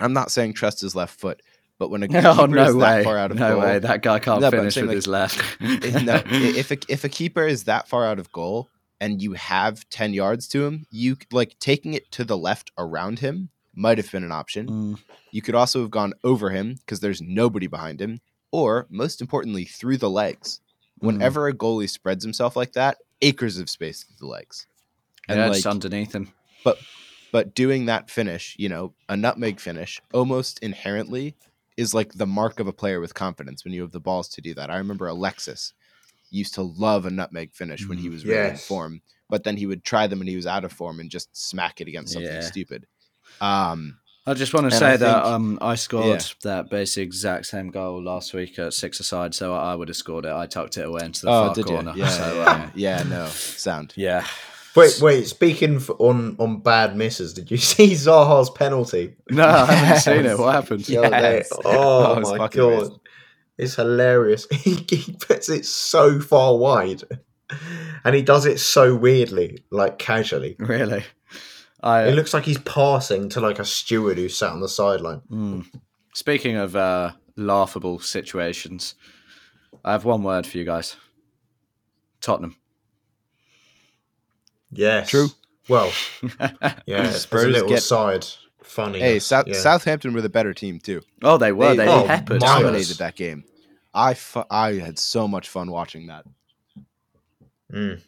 [0.00, 1.40] I'm not saying trust his left foot,
[1.78, 3.78] but when a oh keeper no is that way, far out of no goal, way,
[3.78, 5.56] that guy can't No, finish saying, with like, his left.
[5.60, 8.68] Eh, no, if a, if a keeper is that far out of goal
[9.00, 13.18] and you have 10 yards to him, you like taking it to the left around
[13.18, 14.66] him might have been an option.
[14.68, 14.98] Mm,
[15.30, 18.20] You could also have gone over him because there's nobody behind him,
[18.50, 20.60] or most importantly, through the legs.
[21.00, 21.06] mm.
[21.06, 24.66] Whenever a goalie spreads himself like that, acres of space through the legs.
[25.28, 26.32] And yeah, like, underneath him.
[26.64, 26.76] but
[27.54, 31.34] doing that finish, you know, a nutmeg finish, almost inherently
[31.76, 34.40] is like the mark of a player with confidence when you have the balls to
[34.42, 34.70] do that.
[34.70, 35.72] I remember Alexis
[36.30, 39.66] used to love a nutmeg finish when he was really in form, but then he
[39.66, 42.30] would try them when he was out of form and just smack it against something
[42.30, 42.40] Yeah.
[42.42, 42.86] stupid.
[43.40, 46.34] Um, I just want to say I that think- um, I scored yeah.
[46.44, 50.26] that basic exact same goal last week at six aside, so I would have scored
[50.26, 50.32] it.
[50.32, 51.92] I tucked it away into the oh, far did corner.
[51.96, 52.02] you?
[52.02, 53.94] Yeah, so, yeah, um, yeah, no, sound.
[53.96, 54.26] yeah.
[54.74, 55.26] Wait, wait.
[55.28, 59.16] Speaking f on on bad misses, did you see Zaha's penalty?
[59.30, 60.38] No, I haven't seen it.
[60.38, 60.84] What happened?
[60.84, 61.36] the other day?
[61.38, 61.52] Yes.
[61.64, 63.00] Oh That my god, amazing.
[63.58, 64.46] it's hilarious.
[64.50, 67.02] he, he puts it so far wide,
[68.04, 70.56] and he does it so weirdly, like casually.
[70.58, 71.04] Really?
[71.82, 75.20] I It looks like he's passing to like a steward who sat on the sideline.
[75.30, 75.66] Mm.
[76.14, 78.94] Speaking of uh, laughable situations,
[79.84, 80.96] I have one word for you guys.
[82.20, 82.56] Tottenham.
[84.72, 85.28] Yes, True.
[85.68, 85.92] Well,
[86.86, 88.26] yeah, as a little get- side
[88.62, 89.00] funny.
[89.00, 89.54] Hey, South, yeah.
[89.54, 91.02] Southampton were the better team too.
[91.22, 91.70] oh, they were.
[91.74, 92.40] They, They- oh, peppered.
[92.40, 93.44] Dominated that game.
[93.94, 96.24] I fu- I had so much fun watching that.
[97.72, 98.00] Mm.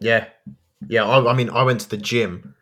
[0.00, 0.26] Yeah,
[0.86, 1.04] yeah.
[1.04, 2.54] I, I mean, I went to the gym,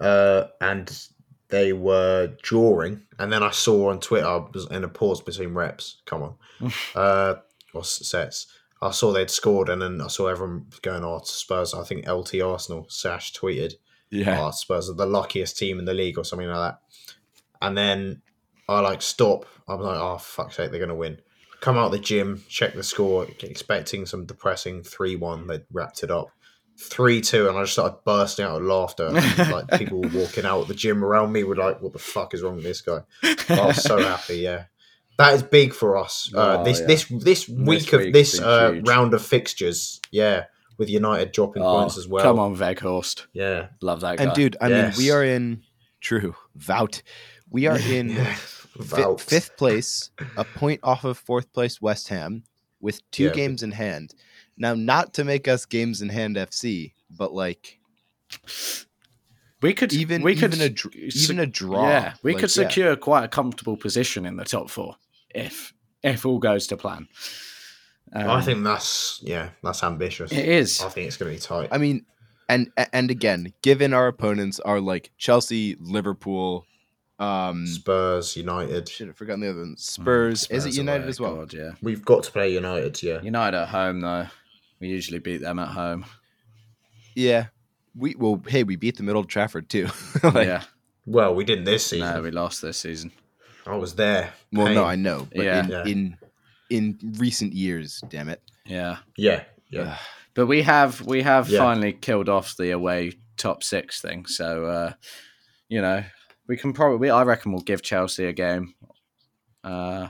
[0.00, 1.06] uh, and
[1.48, 5.54] they were drawing, and then I saw on Twitter I was in a pause between
[5.54, 6.02] reps.
[6.04, 7.34] Come on, uh,
[7.72, 8.46] or sets.
[8.84, 12.42] I saw they'd scored, and then I saw everyone going, "Oh, Spurs." I think LT
[12.42, 13.74] Arsenal Sash tweeted,
[14.10, 14.46] Yeah.
[14.46, 16.80] "Oh, Spurs are the luckiest team in the league," or something like that.
[17.62, 18.20] And then
[18.68, 19.46] I like stop.
[19.66, 21.18] I'm like, "Oh, fuck's sake, they're gonna win."
[21.60, 25.46] Come out the gym, check the score, expecting some depressing three-one.
[25.46, 26.28] They wrapped it up.
[26.78, 29.06] Three two, and I just started bursting out of laughter.
[29.06, 29.16] And,
[29.50, 32.42] like people walking out of the gym around me were like, "What the fuck is
[32.42, 34.38] wrong with this guy?" I was so happy.
[34.38, 34.64] Yeah,
[35.18, 36.30] that is big for us.
[36.34, 36.86] Uh, Oh, this yeah.
[36.86, 40.00] this this week of this uh, round of fixtures.
[40.10, 40.44] Yeah,
[40.78, 42.22] with United dropping Oh, points as well.
[42.24, 43.26] Come on, Weghorst.
[43.32, 44.24] Yeah, Love that guy.
[44.24, 44.96] And dude, I Yes.
[44.98, 45.62] mean, we are in
[46.00, 47.02] true vout.
[47.50, 48.34] We are in Yeah.
[48.82, 52.42] fi- fifth place, a point off of fourth place West Ham,
[52.80, 54.14] with two Yeah, but- games in hand.
[54.56, 57.78] Now, not to make us games in hand FC, but like
[59.62, 61.88] we could even we could even a even a draw.
[61.88, 62.62] Yeah, we like, could yeah.
[62.68, 64.96] secure quite a comfortable position in the top four
[65.34, 65.72] if
[66.02, 67.08] if all goes to plan.
[68.12, 70.30] Um, I think that's yeah, that's ambitious.
[70.30, 70.80] it is.
[70.82, 71.68] I think it's going to be tight.
[71.72, 72.04] I mean,
[72.48, 76.64] and and again, given our opponents are like Chelsea, Liverpool,
[77.18, 78.88] um, Spurs, United.
[78.88, 79.76] should have forgotten the other one.
[79.78, 80.42] Spurs.
[80.42, 81.36] is Mm, Spurs it United away, as well?
[81.36, 81.70] God, yeah.
[81.82, 83.02] We've got to play United.
[83.02, 84.26] Yeah, United at home though.
[84.80, 86.04] We usually beat them at home.
[87.16, 87.46] Yeah.
[87.96, 89.88] We well, hey, we beat the Middle Old Trafford too.
[90.22, 90.62] Like, yeah.
[91.06, 92.12] well, we didn't this season.
[92.12, 93.12] No, we lost this season.
[93.66, 94.32] I was there.
[94.52, 94.74] Well, Pain.
[94.74, 95.64] no, I know, but Yeah.
[95.64, 95.84] in, Yeah.
[95.86, 96.18] in
[96.70, 98.40] in recent years, damn it.
[98.66, 98.98] Yeah.
[99.16, 99.98] yeah, yeah.
[100.34, 101.58] But we have we have Yeah.
[101.60, 104.26] finally killed off the away top six thing.
[104.26, 104.92] So uh,
[105.68, 106.04] you know,
[106.48, 108.74] we can probably I reckon we'll give Chelsea a game.
[109.62, 110.08] Uh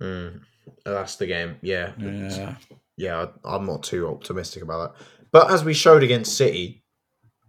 [0.00, 0.40] Mm.
[0.84, 1.56] That's the game.
[1.60, 2.56] Yeah, yeah.
[2.96, 3.26] yeah.
[3.44, 5.06] I- I'm not too optimistic about that.
[5.30, 6.82] But as we showed against City,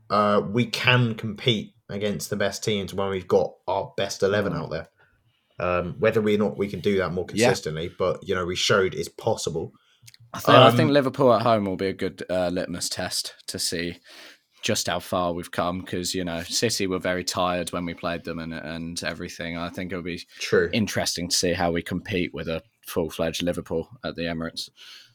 [0.10, 4.58] uh, we can compete against the best teams when we've got our best eleven Mm.
[4.64, 4.88] out there.
[5.62, 7.48] Um, whether we or not we can do that more Yeah.
[7.48, 9.72] consistently, but you know we showed it's possible.
[10.34, 13.34] I think, I think Um, Liverpool at home will be a good uh, litmus test
[13.48, 13.98] to see
[14.64, 18.24] just how far we've come because you know City were very tired when we played
[18.24, 19.58] them and and everything.
[19.58, 20.70] I think it'll be True.
[20.74, 24.70] interesting to see how we compete with a full fledged Liverpool at the Emirates.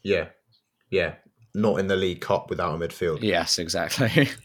[0.05, 0.29] yeah,
[0.91, 1.15] yeah.
[1.55, 3.23] Not in the League Cup without a midfield.
[3.23, 4.29] Yes, exactly.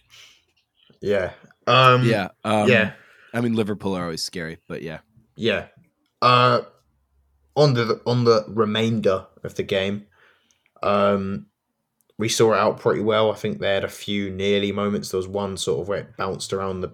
[1.02, 1.32] Yeah.
[1.68, 2.30] Um, yeah.
[2.43, 2.93] Um, yeah.
[3.34, 4.99] I mean, Liverpool are always scary, but yeah.
[5.36, 5.68] Yeah.
[6.22, 6.61] Uh,
[7.55, 10.05] on the on the remainder of the game,
[10.84, 11.47] um,
[12.17, 13.32] we saw it out pretty well.
[13.32, 15.09] I think they had a few nearly moments.
[15.09, 16.91] There was one sort of where it bounced around the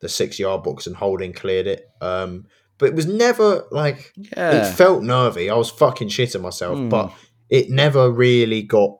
[0.00, 1.88] the six yard box and Holding cleared it.
[2.00, 2.46] Um,
[2.78, 4.68] but it was never like yeah.
[4.68, 5.48] it felt nervy.
[5.48, 6.88] I was fucking shitting myself, Hmm.
[6.88, 7.12] but
[7.48, 8.98] it never really got.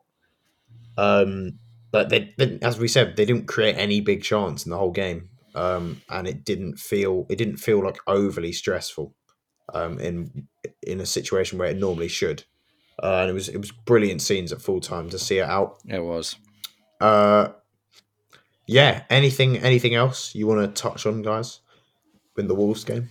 [0.96, 1.58] Um,
[1.90, 4.92] but they, they, as we said, they didn't create any big chance in the whole
[4.92, 9.14] game, um, and it didn't feel it didn't feel like overly stressful,
[9.72, 10.46] um, in
[10.82, 12.44] in a situation where it normally should.
[13.02, 15.78] Uh, and it was it was brilliant scenes at full time to see it out.
[15.88, 16.36] It was.
[17.00, 17.48] Uh,
[18.66, 19.02] yeah.
[19.10, 21.60] Anything anything else you want to touch on, guys,
[22.38, 23.08] in the Wolves game?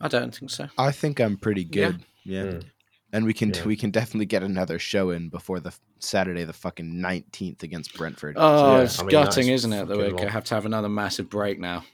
[0.00, 0.68] I don't think so.
[0.76, 1.68] I think I'm pretty Yeah.
[1.92, 2.04] good.
[2.24, 2.42] Yeah.
[2.42, 2.64] Mm.
[3.12, 3.64] And we can Yeah.
[3.64, 8.34] we can definitely get another show in before the Saturday, the fucking nineteenth against Brentford.
[8.36, 9.86] Oh, yeah, it's I mean, gutting, that's isn't it?
[9.88, 10.28] That we fucking long.
[10.28, 11.84] have to have another massive break now.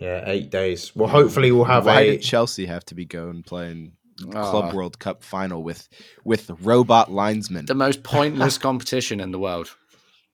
[0.00, 0.94] Yeah, eight days.
[0.94, 3.92] Well, hopefully we'll have Why a did Chelsea have to be going playing
[4.30, 5.88] Club Oh, World Cup final with
[6.24, 7.66] with robot linesmen?
[7.66, 9.74] the most pointless competition in the world.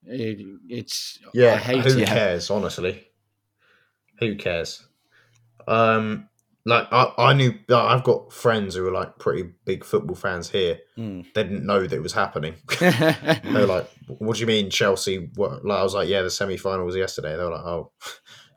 [0.06, 0.38] It,
[0.68, 2.06] it's Yeah, I hate who it.
[2.08, 2.50] cares?
[2.50, 3.04] Honestly,
[4.20, 4.86] who cares?
[5.66, 6.28] Um,
[6.66, 10.50] like I, I knew like, I've got friends who are like pretty big football fans
[10.50, 10.78] here.
[10.98, 11.24] Mm.
[11.34, 12.54] They didn't know that it was happening.
[12.80, 15.64] they were like, "What do you mean, Chelsea?" What?
[15.64, 17.92] Like, I was like, "Yeah, the semi final was yesterday." They were like, "Oh,"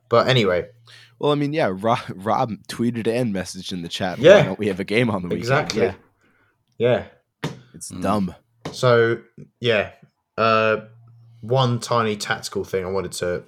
[0.10, 0.66] but anyway,
[1.20, 4.20] Well, I mean, yeah, Rob, Rob tweeted and messaged in the chat.
[4.20, 4.38] Yeah.
[4.38, 5.42] Why don't we have a game on the weekend?
[5.44, 5.82] exactly.
[5.82, 5.94] Yeah,
[6.78, 7.50] Yeah.
[7.74, 8.02] it's Mm.
[8.04, 8.36] dumb.
[8.72, 9.20] So
[9.60, 9.92] yeah,
[10.38, 10.78] uh,
[11.42, 13.44] one tiny tactical thing I wanted to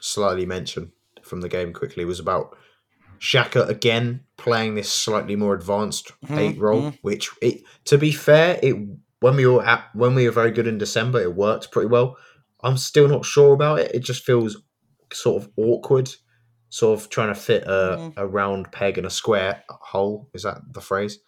[0.00, 0.92] slightly mention
[1.22, 2.56] from the game quickly was about
[3.20, 6.98] Xhaka again playing this slightly more advanced Mhm, eight role, mhm.
[7.02, 8.74] which it to be fair, it
[9.20, 12.16] when we were at when we were very good in December, it worked pretty well.
[12.62, 13.94] I'm still not sure about it.
[13.94, 14.56] It just feels
[15.12, 16.10] sort of awkward,
[16.68, 18.12] sort of trying to fit a, Mhm.
[18.16, 20.28] a round peg in a square hole.
[20.34, 21.18] Is that the phrase?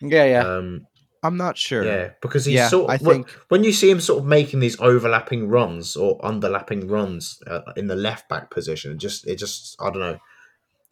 [0.00, 0.40] yeah, yeah.
[0.46, 0.86] Um,
[1.22, 1.84] I'm not sure.
[1.84, 4.60] yeah, because he's Yeah, sort of I think- when you see him sort of making
[4.60, 9.36] these overlapping runs or underlapping runs uh, in the left back position, it just it
[9.36, 10.18] just I don't know.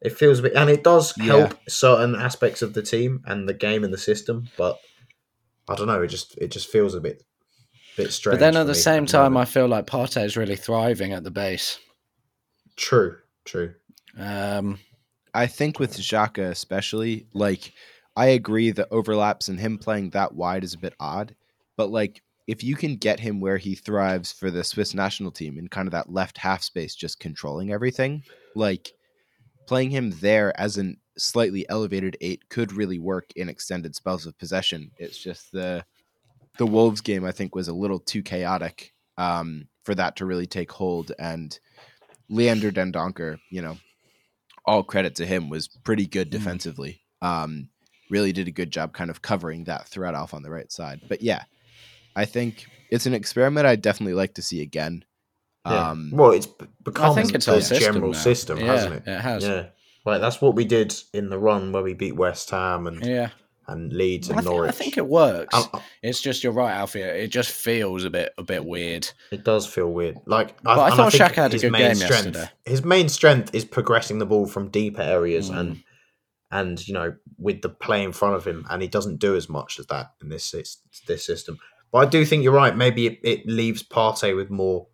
[0.01, 3.55] It feels a bit, and it does help certain aspects of the team and the
[3.55, 4.79] game and the system, but
[5.69, 6.03] I don't know.
[6.03, 7.23] It just it just feels a bit
[7.97, 8.35] bit strange.
[8.35, 11.31] but then at the same time, I feel like Partey is really thriving at the
[11.31, 11.79] base.
[12.77, 13.75] True, true.
[14.18, 14.79] Um,
[15.33, 17.72] I think with Xhaka especially, like
[18.16, 21.35] I agree the overlaps and him playing that wide is a bit odd,
[21.77, 25.59] but like if you can get him where he thrives for the Swiss national team
[25.59, 28.22] in kind of that left half space, just controlling everything,
[28.55, 28.93] like
[29.66, 34.39] playing him there as an slightly elevated eight could really work in extended spells of
[34.39, 34.91] possession.
[34.99, 35.85] It's just the
[36.59, 40.47] the Wolves game I think was a little too chaotic um, for that to really
[40.47, 41.12] take hold.
[41.18, 41.59] And
[42.29, 43.77] Leander Dendoncker, you know,
[44.64, 47.01] all credit to him, was pretty good defensively.
[47.22, 47.68] Um,
[48.11, 51.01] really did a good job kind of covering that threat off on the right side.
[51.09, 51.45] But yeah,
[52.16, 55.05] I think it's an experiment I'd definitely like to see again.
[55.66, 55.91] Yeah.
[55.91, 58.18] Um, well, it's b- become think it's the system general now.
[58.18, 59.03] system, Yeah, hasn't it?
[59.07, 59.45] it has.
[59.45, 59.66] Yeah,
[60.05, 63.31] like that's what we did in the run where we beat West Ham and Yeah,
[63.67, 64.69] and Leeds and I think, Norwich.
[64.69, 65.55] I think it works.
[65.55, 67.01] I- I- it's just you're right, Alfie.
[67.01, 69.11] It just feels a bit a bit weird.
[69.31, 70.19] It does feel weird.
[70.27, 72.51] Like, But I thought think Xhaka had a his good main game strength, yesterday.
[72.67, 75.59] His main strength is progressing the ball from deeper areas Mm.
[75.59, 75.83] and
[76.51, 79.49] and you know with the play in front of him, and he doesn't do as
[79.49, 80.55] much as that in this
[81.07, 81.59] this system.
[81.91, 82.77] But I do think you're right.
[82.77, 84.89] Maybe it, it leaves Partey with more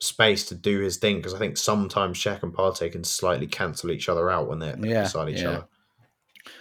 [0.00, 3.90] space to do his thing because I think sometimes Shaq and Partey can slightly cancel
[3.90, 5.48] each other out when they're Yeah, beside each yeah.
[5.50, 5.64] other.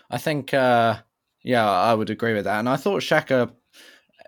[0.10, 0.98] I think, uh,
[1.44, 2.60] yeah, I would agree with that.
[2.60, 3.52] And I thought Xhaka.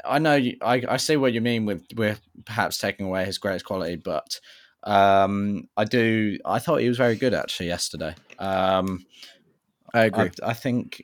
[0.05, 3.38] I know you, I, I see what you mean with with perhaps taking away his
[3.38, 4.39] greatest quality, but
[4.84, 6.38] um, I do.
[6.45, 8.16] I thought he was very good actually yesterday.
[8.38, 9.05] Um,
[9.93, 10.32] I agree.
[10.41, 11.03] I, I think,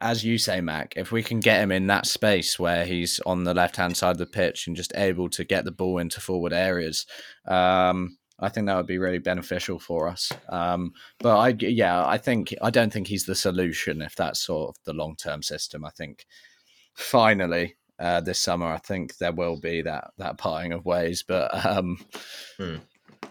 [0.00, 3.44] as you say, Mac, if we can get him in that space where he's on
[3.44, 6.20] the left hand side of the pitch and just able to get the ball into
[6.20, 7.06] forward areas,
[7.48, 10.30] um, I think that would be really beneficial for us.
[10.48, 14.70] Um, but I, yeah, I think I don't think he's the solution if that's sort
[14.70, 15.84] of the long term system.
[15.84, 16.26] I think
[16.94, 17.76] finally.
[17.98, 21.98] Uh, this summer, I think there will be that that parting of ways, but um,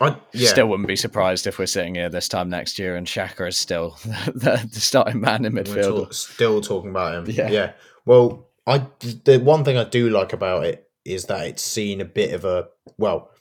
[0.01, 3.07] I, yeah, still wouldn't be surprised if we're sitting here this time next year and
[3.07, 6.05] Xhaka is still the, the starting man in midfield.
[6.05, 7.35] talk- still talking about him.
[7.35, 7.49] Yeah.
[7.49, 7.71] Yeah.
[8.05, 8.87] Well, I
[9.23, 12.45] the one thing I do like about it is that it's seen a bit of
[12.45, 13.31] a well,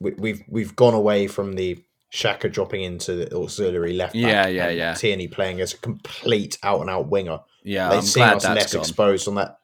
[0.00, 1.82] we, we've we've gone away from the
[2.12, 4.14] Xhaka dropping into the auxiliary left.
[4.14, 4.94] back Yeah, yeah, and yeah.
[4.94, 7.40] Tierney playing as a complete out and out winger.
[7.64, 8.80] Yeah, They've I'm seen glad us that's less gone.
[8.82, 9.58] exposed on that.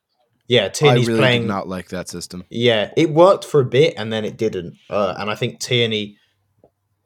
[0.48, 2.44] Yeah, I Tierney's really playing did not like that system.
[2.50, 4.76] yeah, it worked for a bit and then it didn't.
[4.88, 6.16] Uh, and I think Tierney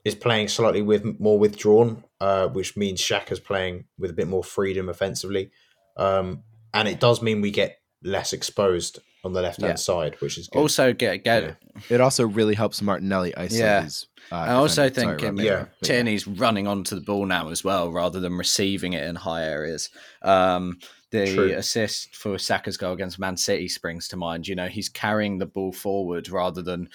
[0.04, 4.44] is playing slightly with more withdrawn, uh, which means Xhaka's playing with a bit more
[4.44, 5.50] freedom offensively.
[5.96, 9.74] Um, and it does mean we get less exposed on the left hand Yeah.
[9.76, 10.58] side, which is good.
[10.58, 11.42] Also, get get.
[11.42, 11.80] Yeah.
[11.88, 13.82] It also really helps Martinelli isolate Yeah.
[13.82, 14.06] his.
[14.30, 15.18] Uh, I also defender.
[15.18, 15.68] think Sorry, Rob.
[15.80, 15.86] Yeah.
[15.86, 19.90] Tierney's running onto the ball now as well, rather than receiving it in high areas.
[20.22, 20.78] Um,
[21.10, 21.52] the True.
[21.52, 24.48] assist for Saka's goal against Man City springs to mind.
[24.48, 26.88] You know, he's carrying the ball forward rather than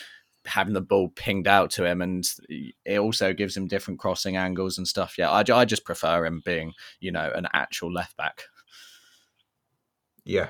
[0.46, 2.28] having the ball pinged out to him, and
[2.86, 5.16] it also gives him different crossing angles and stuff.
[5.18, 8.44] Yeah, I, I just prefer him being, you know, an actual left back.
[10.26, 10.50] Yeah.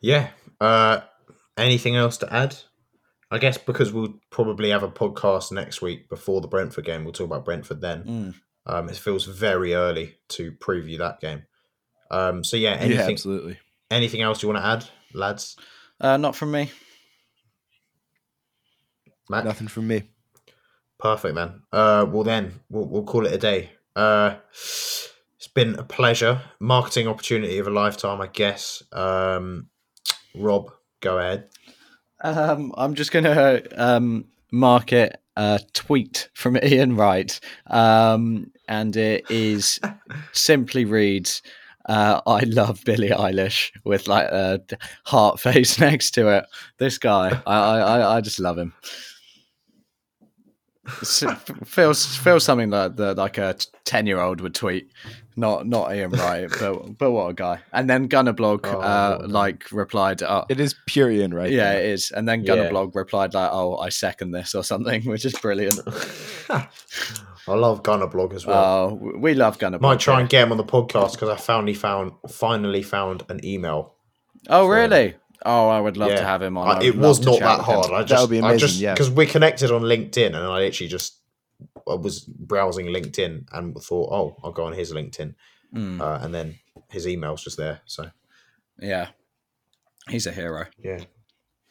[0.00, 0.30] Yeah.
[0.60, 1.00] Uh,
[1.56, 2.56] anything else to add?
[3.30, 7.04] I guess because we'll probably have a podcast next week before the Brentford game.
[7.04, 8.04] We'll talk about Brentford then.
[8.04, 8.34] Mm.
[8.66, 11.42] Um, it feels very early to preview that game.
[12.10, 13.58] Um, so yeah, Yeah, anything absolutely.
[13.90, 15.56] anything else you want to add, lads?
[16.00, 16.70] Uh, not from me.
[19.28, 20.04] Matt, Nothing from me.
[20.98, 21.62] perfect, man.
[21.72, 23.70] Uh, well then we'll, we'll call it a day.
[23.94, 28.82] Uh, it's been a pleasure, marketing opportunity of a lifetime, I guess.
[28.92, 29.68] Um,
[30.38, 30.70] Rob,
[31.00, 31.48] go ahead.
[32.22, 39.30] Um, I'm just gonna um, mark it a tweet from Ian Wright, um, and it
[39.30, 39.78] is
[40.32, 41.42] simply reads,
[41.88, 44.60] uh, "I love Billie Eilish" with like a
[45.04, 46.44] heart face next to it.
[46.78, 48.74] This guy, I, I- I just love him.
[51.64, 54.90] Feels feels something like the like a ten year old would tweet,
[55.36, 57.60] not not Ian Wright, but but what a guy.
[57.72, 59.32] And then Gunnerblog Oh, uh, what a guy.
[59.32, 61.50] like replied, uh, It is pure Ian, right?
[61.50, 62.10] yeah, it is.
[62.10, 62.70] And then Gunner Yeah.
[62.70, 65.78] Blog replied like, "Oh, I second this" or something, which is brilliant.
[66.50, 68.64] I love Gunner Blog as well.
[69.02, 69.92] Oh, we love Gunner Blog.
[69.92, 73.44] Might try and get him on the podcast because I finally found finally found an
[73.44, 73.94] email.
[74.48, 75.14] Oh, really?
[75.46, 76.16] Oh, I would love Yeah.
[76.20, 76.68] to have him on.
[76.68, 77.74] I- I it was not that with him.
[77.74, 77.90] hard.
[77.92, 78.94] I That just, would be I amazing, just yeah.
[78.94, 81.14] because we're connected on LinkedIn, and I literally just
[81.88, 85.34] I was browsing LinkedIn and thought, oh, I'll go on his LinkedIn,
[85.74, 86.58] Mm, uh, and then
[86.90, 87.80] his email's just there.
[87.86, 88.10] So
[88.80, 89.08] yeah,
[90.08, 90.66] he's a hero.
[90.82, 91.00] yeah,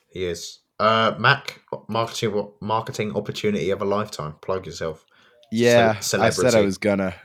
[0.09, 0.59] he is.
[0.79, 4.35] Uh, Mac, marketing marketing opportunity of a lifetime.
[4.41, 5.05] Plug yourself.
[5.51, 7.15] Yeah, Ce- I said I was gonna.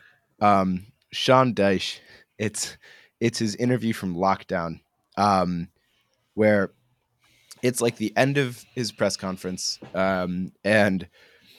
[0.40, 1.98] Um, Sean Dyche.
[2.38, 2.76] It's
[3.20, 4.80] it's his interview from lockdown,
[5.16, 5.68] um,
[6.34, 6.72] where
[7.62, 11.08] it's like the end of his press conference, um, and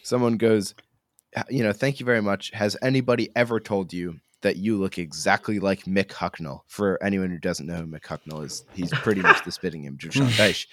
[0.03, 0.75] someone goes,
[1.49, 2.51] you know, thank you very much.
[2.51, 6.61] Has anybody ever told you that you look exactly like Mick Hucknall.
[6.67, 10.05] For anyone who doesn't know who Mick Hucknall is, he's pretty much the spitting image
[10.05, 10.67] of Sean Dyche.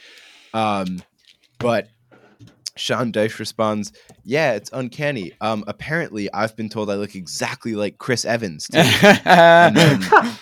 [0.52, 1.02] Um,
[1.58, 1.88] but
[2.80, 3.92] Sean Dyche responds,
[4.24, 5.32] "Yeah, it's uncanny.
[5.40, 8.78] Um, apparently, I've been told I look exactly like Chris Evans." too."
[9.24, 10.00] and then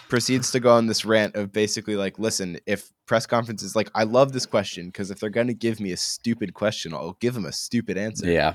[0.08, 4.04] proceeds to go on this rant of basically like, listen, if press conferences like, I
[4.04, 7.34] love this question because if they're going to give me a stupid question, I'll give
[7.34, 8.30] them a stupid answer.
[8.30, 8.54] yeah.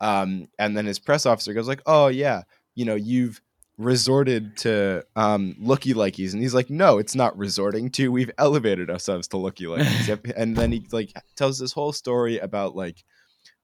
[0.00, 2.42] Um, and then his press officer goes like, oh yeah,
[2.74, 3.40] you know, you've
[3.78, 8.12] resorted to um looky likies, and he's like, no, it's not resorting to.
[8.12, 10.06] We've elevated ourselves to looky likies.
[10.08, 10.26] Yep.
[10.36, 13.02] and then he like tells this whole story about like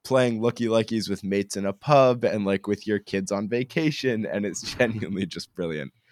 [0.09, 4.27] playing looky luckies with mates in a pub and like with your kids on vacation,
[4.27, 5.93] and it's genuinely just brilliant.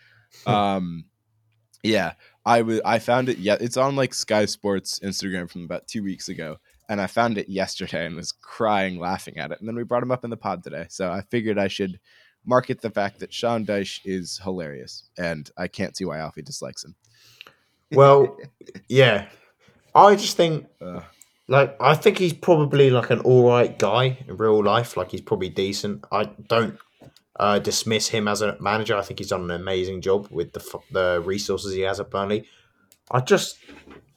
[0.44, 1.06] Um,
[1.82, 2.12] yeah,
[2.44, 2.82] I would.
[2.84, 3.38] I found it.
[3.38, 6.56] Yeah, it's on like Sky Sports Instagram from about two weeks ago,
[6.90, 9.60] and I found it yesterday and was crying laughing at it.
[9.60, 11.98] And then we brought him up in the pod today, so I figured I should
[12.44, 16.84] market the fact that Sean Dyche is hilarious, and I can't see why Alfie dislikes
[16.84, 16.96] him.
[17.92, 18.36] Well,
[18.88, 19.28] yeah.
[19.94, 21.00] I just think, Uh,
[21.48, 24.96] like, I think he's probably like an all right guy in real life.
[24.96, 26.04] Like, he's probably decent.
[26.10, 26.78] I don't
[27.38, 28.96] uh, dismiss him as a manager.
[28.96, 32.48] I think he's done an amazing job with the the resources he has at Burnley.
[33.10, 33.58] I just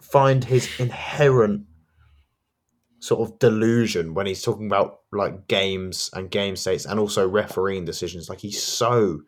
[0.01, 1.67] find his inherent
[2.99, 7.85] sort of delusion when he's talking about like games and game states and also refereeing
[7.85, 8.27] decisions.
[8.27, 9.21] Like, he's so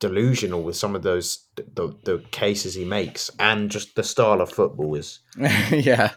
[0.00, 4.50] delusional with some of those the, the cases he makes and just the style of
[4.50, 6.12] football is yeah.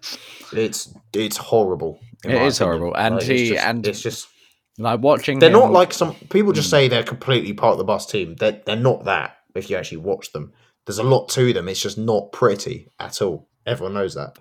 [0.53, 1.99] it's it's horrible.
[2.23, 2.79] in It my is opinion.
[2.79, 4.27] horrible, and it's he- just, and- it's just
[4.77, 5.39] Like watching.
[5.39, 6.71] they're not like some people just Mm.
[6.71, 8.35] say they're completely part of the bus team.
[8.35, 9.37] They're they're not that.
[9.55, 10.53] If you actually watch them,
[10.85, 11.67] there's a lot to them.
[11.67, 13.49] It's just not pretty at all.
[13.65, 14.37] Everyone knows that.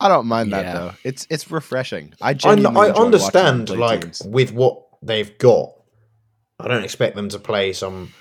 [0.00, 0.72] I don't mind that Yeah.
[0.74, 0.92] though.
[1.04, 2.14] It's it's refreshing.
[2.22, 4.22] I I, genuinely I enjoy understand like teams.
[4.24, 5.70] with what they've got.
[6.60, 8.12] I don't expect them to play some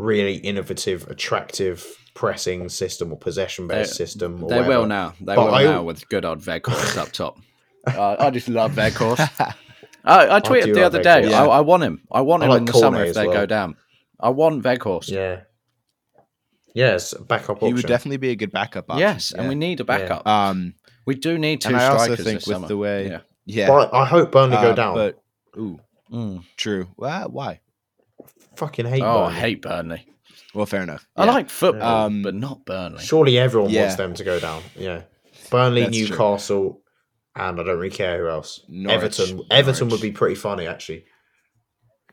[0.00, 4.42] really innovative, attractive pressing system or possession based They- system.
[4.44, 5.14] Or They will now.
[5.20, 7.38] They But will I- now with good old Weghorst up top.
[7.86, 9.30] Uh, I just love Weghorst.
[10.04, 11.22] I, I tweeted do the other day.
[11.22, 11.32] Weghorst.
[11.32, 12.02] I, I want him.
[12.12, 13.36] I want I him like in the Cornet summer if they well.
[13.36, 13.76] go down.
[14.20, 15.08] I want Weghorst.
[15.10, 15.40] Yeah.
[16.74, 19.00] Yes, backup he would definitely be a good backup option.
[19.00, 20.26] Yes, and we need a backup.
[20.26, 20.74] um
[21.06, 22.68] we do need two and I also think this with summer.
[22.68, 23.20] the way Yeah.
[23.46, 24.94] yeah, But I hope Burnley go uh, down.
[24.94, 25.20] But
[25.56, 25.80] ooh,
[26.12, 26.44] Mm.
[26.56, 26.88] true.
[26.96, 27.60] Well, why?
[28.60, 30.06] Fucking hate Oh, I hate Burnley.
[30.54, 31.06] Well, fair enough.
[31.16, 31.32] I Yeah.
[31.32, 33.02] like football, Um, but not Burnley.
[33.02, 33.82] Surely everyone Yeah.
[33.82, 34.62] wants them to go down.
[34.76, 35.02] Yeah.
[35.50, 36.08] Burnley, That's true.
[36.08, 36.80] Newcastle,
[37.34, 38.60] and I don't really care who else.
[38.68, 39.18] Norwich.
[39.18, 39.42] Everton.
[39.50, 41.06] Everton would be pretty funny, actually.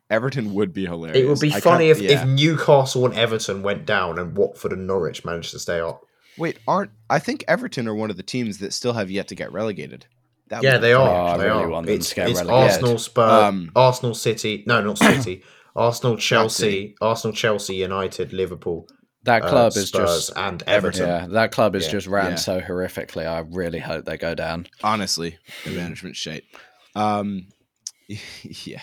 [0.09, 1.17] Everton would be hilarious.
[1.17, 2.21] It would be I funny if, yeah.
[2.23, 6.01] if Newcastle and Everton went down and Watford and Norwich managed to stay up.
[6.37, 9.35] Wait, aren't I think Everton are one of the teams that still have yet to
[9.35, 10.05] get relegated.
[10.49, 11.33] That Yeah, they Oh, are.
[11.33, 11.69] I they really are.
[11.69, 12.39] want them it's to it's.
[12.39, 14.63] Arsenal, Spurs, Um, Arsenal, City.
[14.65, 15.43] No, not City.
[15.77, 16.95] Arsenal, Chelsea, City.
[17.01, 18.87] Arsenal, Chelsea, United, Liverpool,
[19.23, 21.07] that uh, club is just and Everton.
[21.07, 21.27] yeah.
[21.27, 21.91] That club is Yeah.
[21.91, 22.35] just ran Yeah.
[22.35, 23.25] so horrifically.
[23.27, 24.67] I really hope they go down.
[24.83, 26.43] honestly the management shite.
[26.95, 27.47] Um,
[28.43, 28.81] yeah,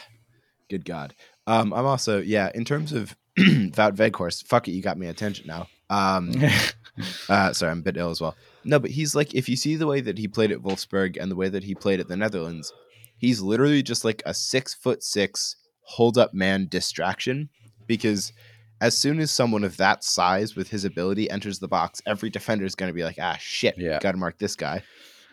[0.71, 1.15] good God.
[1.47, 2.51] Um, I'm also yeah.
[2.55, 5.67] In terms of Wout Weghorst, fuck it, you got me attention now.
[5.91, 6.33] Um,
[7.29, 8.37] uh, sorry, I'm a bit ill as well.
[8.65, 11.31] No, but he's like, if you see the way that he played at Wolfsburg and
[11.31, 12.73] the way that he played at the Netherlands,
[13.19, 17.49] he's literally just like a six foot six hold up man distraction.
[17.87, 18.33] Because
[18.81, 22.65] as soon as someone of that size with his ability enters the box, every defender
[22.65, 23.99] is going to be like, ah, shit, Yeah.
[24.01, 24.83] got to mark this guy.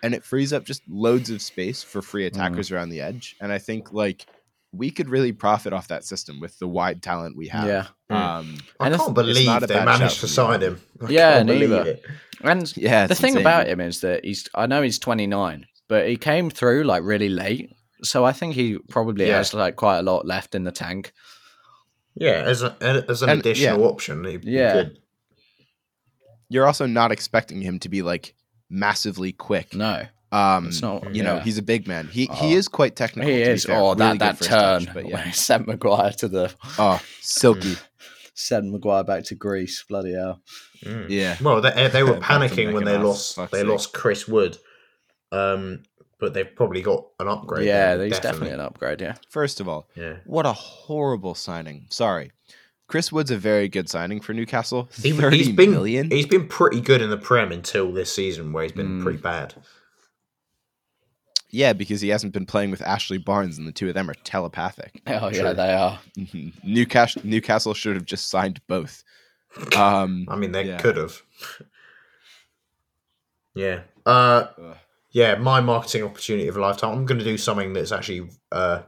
[0.04, 3.36] And it frees up just loads of space for free attackers around the edge.
[3.39, 4.26] And I think like
[4.74, 7.68] we could really profit off that system with the wide talent we have.
[7.68, 7.86] Yeah.
[8.10, 10.82] Um, I And can't it's believe not they managed to sign him.
[11.02, 11.82] I Yeah, can't neither.
[11.84, 12.06] it.
[12.43, 13.41] And yeah, the it's thing insane.
[13.43, 17.30] about him is that he's I know he's 29, but he came through like really
[17.30, 17.72] late.
[18.04, 19.38] So I think he probably Yeah.
[19.38, 21.14] has like quite a lot left in the tank.
[22.16, 22.76] Yeah, as a,
[23.08, 24.74] as an And- additional option, he'd be Yeah.
[24.74, 24.97] good.
[26.49, 28.36] you're also not expecting him to be like
[28.70, 29.74] massively quick.
[29.74, 31.16] No, Um, it's not.
[31.16, 32.08] you know, he's a big man.
[32.10, 32.34] He Oh.
[32.36, 33.32] he is quite technical.
[33.32, 33.64] he to be is.
[33.66, 33.78] fair.
[33.78, 35.24] Oh, Really that that turn touch, but when yeah.
[35.24, 37.78] he sent Maguire to the Oh, silky.
[38.34, 39.84] sent Maguire back to Greece.
[39.88, 40.41] Bloody hell.
[40.84, 41.06] Mm.
[41.10, 41.38] yeah.
[41.41, 43.36] Well, they, they were panicking when they lost.
[43.36, 43.68] fuck's They sake.
[43.68, 44.58] lost Chris Wood,
[45.32, 45.84] um,
[46.22, 47.66] but they've probably got an upgrade.
[47.68, 48.52] yeah, there, he's definitely.
[48.52, 49.02] an upgrade.
[49.02, 49.16] Yeah.
[49.30, 51.88] First of all, Yeah, what a horrible signing.
[51.90, 52.32] Sorry.
[52.88, 54.90] Chris Wood's a very good signing for Newcastle.
[55.02, 56.10] he, Thirty he's been million?
[56.12, 59.04] he's been pretty good in the Prem until this season, where he's been Mm.
[59.04, 59.54] pretty bad.
[61.54, 64.14] Yeah, because he hasn't been playing with Ashley Barnes, and the two of them are
[64.14, 65.02] telepathic.
[65.08, 66.00] Oh yeah, they are.
[66.18, 66.54] Mhm.
[66.64, 69.04] Newcastle Newcastle should have just signed both.
[69.76, 70.78] Um, I mean, they Yeah.
[70.78, 71.22] could have.
[73.54, 73.82] yeah.
[74.06, 74.78] Uh, Ugh.
[75.12, 75.36] Yeah.
[75.36, 76.93] My marketing opportunity of a lifetime.
[76.93, 78.82] I'm going to do something that's actually uh,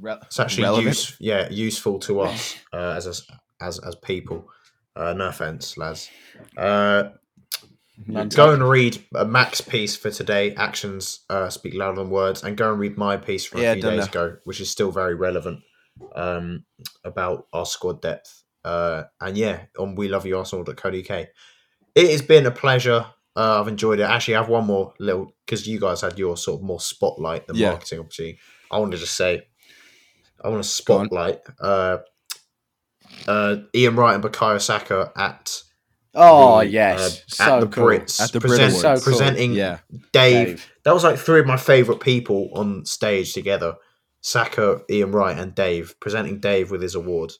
[0.00, 3.26] Re- It's actually use, yeah useful to us uh, as as
[3.60, 4.48] as as people.
[4.94, 6.10] Uh, no offense, lads.
[6.56, 7.10] Uh,
[8.30, 10.54] go and read uh, Mac's piece for today.
[10.54, 13.74] Actions uh, speak louder than words, and go and read my piece from Yeah, a
[13.74, 14.08] few days that.
[14.10, 15.60] ago, which is still very relevant
[16.14, 16.64] um,
[17.04, 18.42] about our squad depth.
[18.64, 21.26] Uh, and yeah, on we love you Arsenal.co.uk.
[21.94, 23.06] It has been a pleasure.
[23.38, 24.02] Uh, I've enjoyed it.
[24.02, 27.46] Actually, I have one more little because you guys had your sort of more spotlight,
[27.46, 27.70] the Yeah.
[27.70, 28.38] marketing opportunity.
[28.70, 29.42] I wanted to just say,
[30.42, 31.98] I want to spotlight uh,
[33.26, 35.62] uh, Ian Wright and Bukayo Saka at
[36.14, 37.84] Oh the, yes, uh, so at the cool.
[37.86, 39.02] Brits At the present- So cool.
[39.04, 39.78] presenting Yeah,
[40.12, 40.46] Dave.
[40.46, 40.72] Dave.
[40.84, 43.74] That was like three of my favorite people on stage together:
[44.20, 47.32] Saka, Ian Wright, and Dave presenting Dave with his award.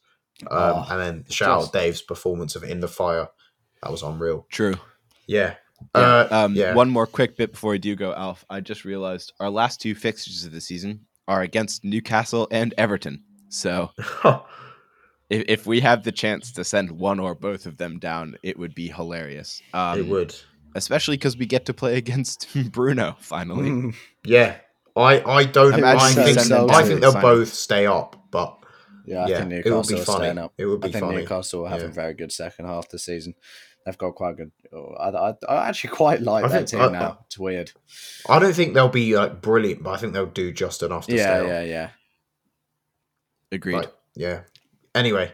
[0.42, 3.28] Um, Oh, and then shout just- out Dave's performance of "In the Fire."
[3.82, 4.46] That was unreal.
[4.50, 4.74] true.
[5.26, 5.54] Yeah.
[5.94, 6.00] Yeah.
[6.00, 6.74] Uh, um, yeah.
[6.74, 8.44] One more quick bit before we do go, Alf.
[8.50, 13.22] I just realized our last two fixtures of the season are against Newcastle and Everton.
[13.48, 13.90] So
[15.30, 18.58] if, if we have the chance to send one or both of them down, it
[18.58, 19.62] would be hilarious.
[19.74, 20.34] Um, it would.
[20.74, 23.70] especially because we get to play against Bruno finally.
[23.70, 23.94] Mm.
[24.24, 24.56] Yeah.
[24.96, 25.84] I I don't.
[25.84, 27.22] I so think send I think they'll Simon.
[27.38, 28.58] both stay up, but
[29.06, 30.18] Yeah, I Yeah, think it would Newcastle be funny.
[30.24, 30.52] staying up.
[30.58, 31.16] It would be I think funny.
[31.18, 33.34] Newcastle will have a very good second half this season.
[33.88, 34.52] They've got quite good.
[34.72, 37.18] oh, I, I, I actually quite like I that think- team I- now.
[37.26, 37.72] It's weird.
[38.28, 39.82] I don't think they'll be like brilliant.
[39.82, 41.90] But I think they'll do just enough to Yeah, stay yeah, yeah.
[43.50, 43.76] Agreed.
[43.76, 44.40] Like, yeah.
[44.94, 45.32] Anyway,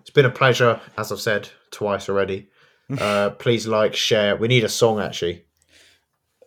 [0.00, 2.48] it's been a pleasure, as I've said twice already.
[3.00, 4.36] Uh, please like, share.
[4.36, 5.46] We need a song actually.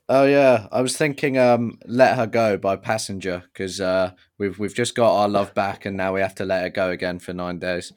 [0.08, 4.76] Oh yeah, I was thinking, um, "Let Her Go" by Passenger because uh, we've we've
[4.76, 7.34] just got our love back, and now we have to let her go again for
[7.34, 7.94] nine days.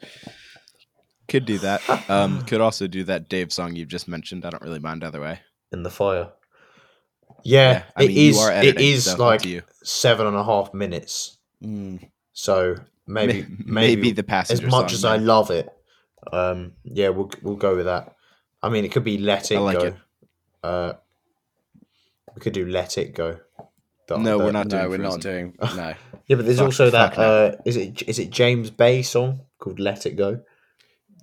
[1.28, 2.08] Could do that.
[2.10, 4.44] Um, could also do that Dave song you've just mentioned.
[4.44, 5.40] I don't really mind either way.
[5.72, 6.30] in the fire.
[7.44, 8.38] Yeah, Yeah, it mean, you is.
[8.38, 9.62] are It editing, is so up like you.
[9.84, 11.38] seven and a half minutes.
[11.62, 12.08] Mm.
[12.32, 12.76] So
[13.06, 15.68] maybe, maybe, maybe the as much song, as I love it,
[16.32, 18.14] um, yeah, we'll we'll go with that.
[18.62, 19.94] I mean, it could be "Let It I like Go." it.
[20.64, 20.92] Uh,
[22.34, 23.38] we could do "Let It Go."
[24.10, 25.20] No, we're not No, doing we're not.
[25.20, 25.54] Doing.
[25.76, 25.94] No,
[26.26, 27.18] Yeah, but there's Fuck- also that.
[27.18, 30.40] Uh, is it is it James Bay song called "Let It Go"?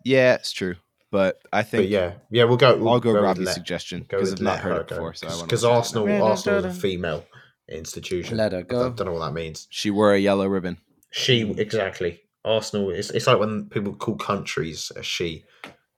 [0.05, 0.75] Yeah, it's true.
[1.11, 2.77] But I think But yeah, yeah, we'll go.
[2.77, 4.87] We'll I'll go with Robbie's suggestion go because with I've not let heard her it
[4.87, 5.13] go before.
[5.13, 7.25] So I because Arsenal Let her Arsenal is a female
[7.69, 8.37] institution.
[8.37, 8.87] let her go.
[8.87, 9.67] I don't know what that means.
[9.69, 10.77] She wore a yellow ribbon.
[11.11, 12.21] She exactly.
[12.43, 13.11] Arsenal is.
[13.11, 15.45] It's like when people call countries a she.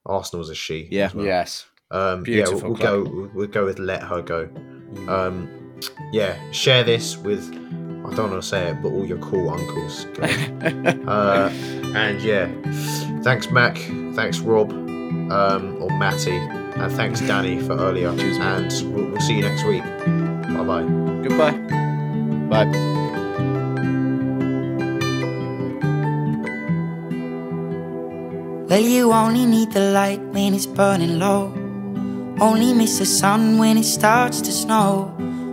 [0.06, 0.88] Arsenal's a she.
[0.92, 1.10] Yeah.
[1.14, 1.26] well.
[1.26, 1.66] Yes.
[1.92, 3.04] Um, Beautiful yeah, we'll, we'll go.
[3.04, 4.50] We'll, we'll go with let her go.
[5.08, 5.82] Um,
[6.12, 7.44] yeah, share this with.
[8.08, 10.06] I don't want to say it, but all your cool uncles.
[11.08, 11.52] uh,
[11.96, 12.48] and yeah,
[13.22, 13.78] thanks Mac.
[14.16, 18.16] Thanks Rob, um, or Matty, and thanks Danny for earlier.
[18.18, 19.84] Cheers, and we'll, we'll see you next week.
[19.84, 20.84] Bye bye.
[21.22, 21.58] Goodbye.
[22.50, 22.98] Bye.
[28.70, 31.54] Well, you only need the light when it's burning low.
[32.40, 35.14] Only miss the sun when it starts to snow.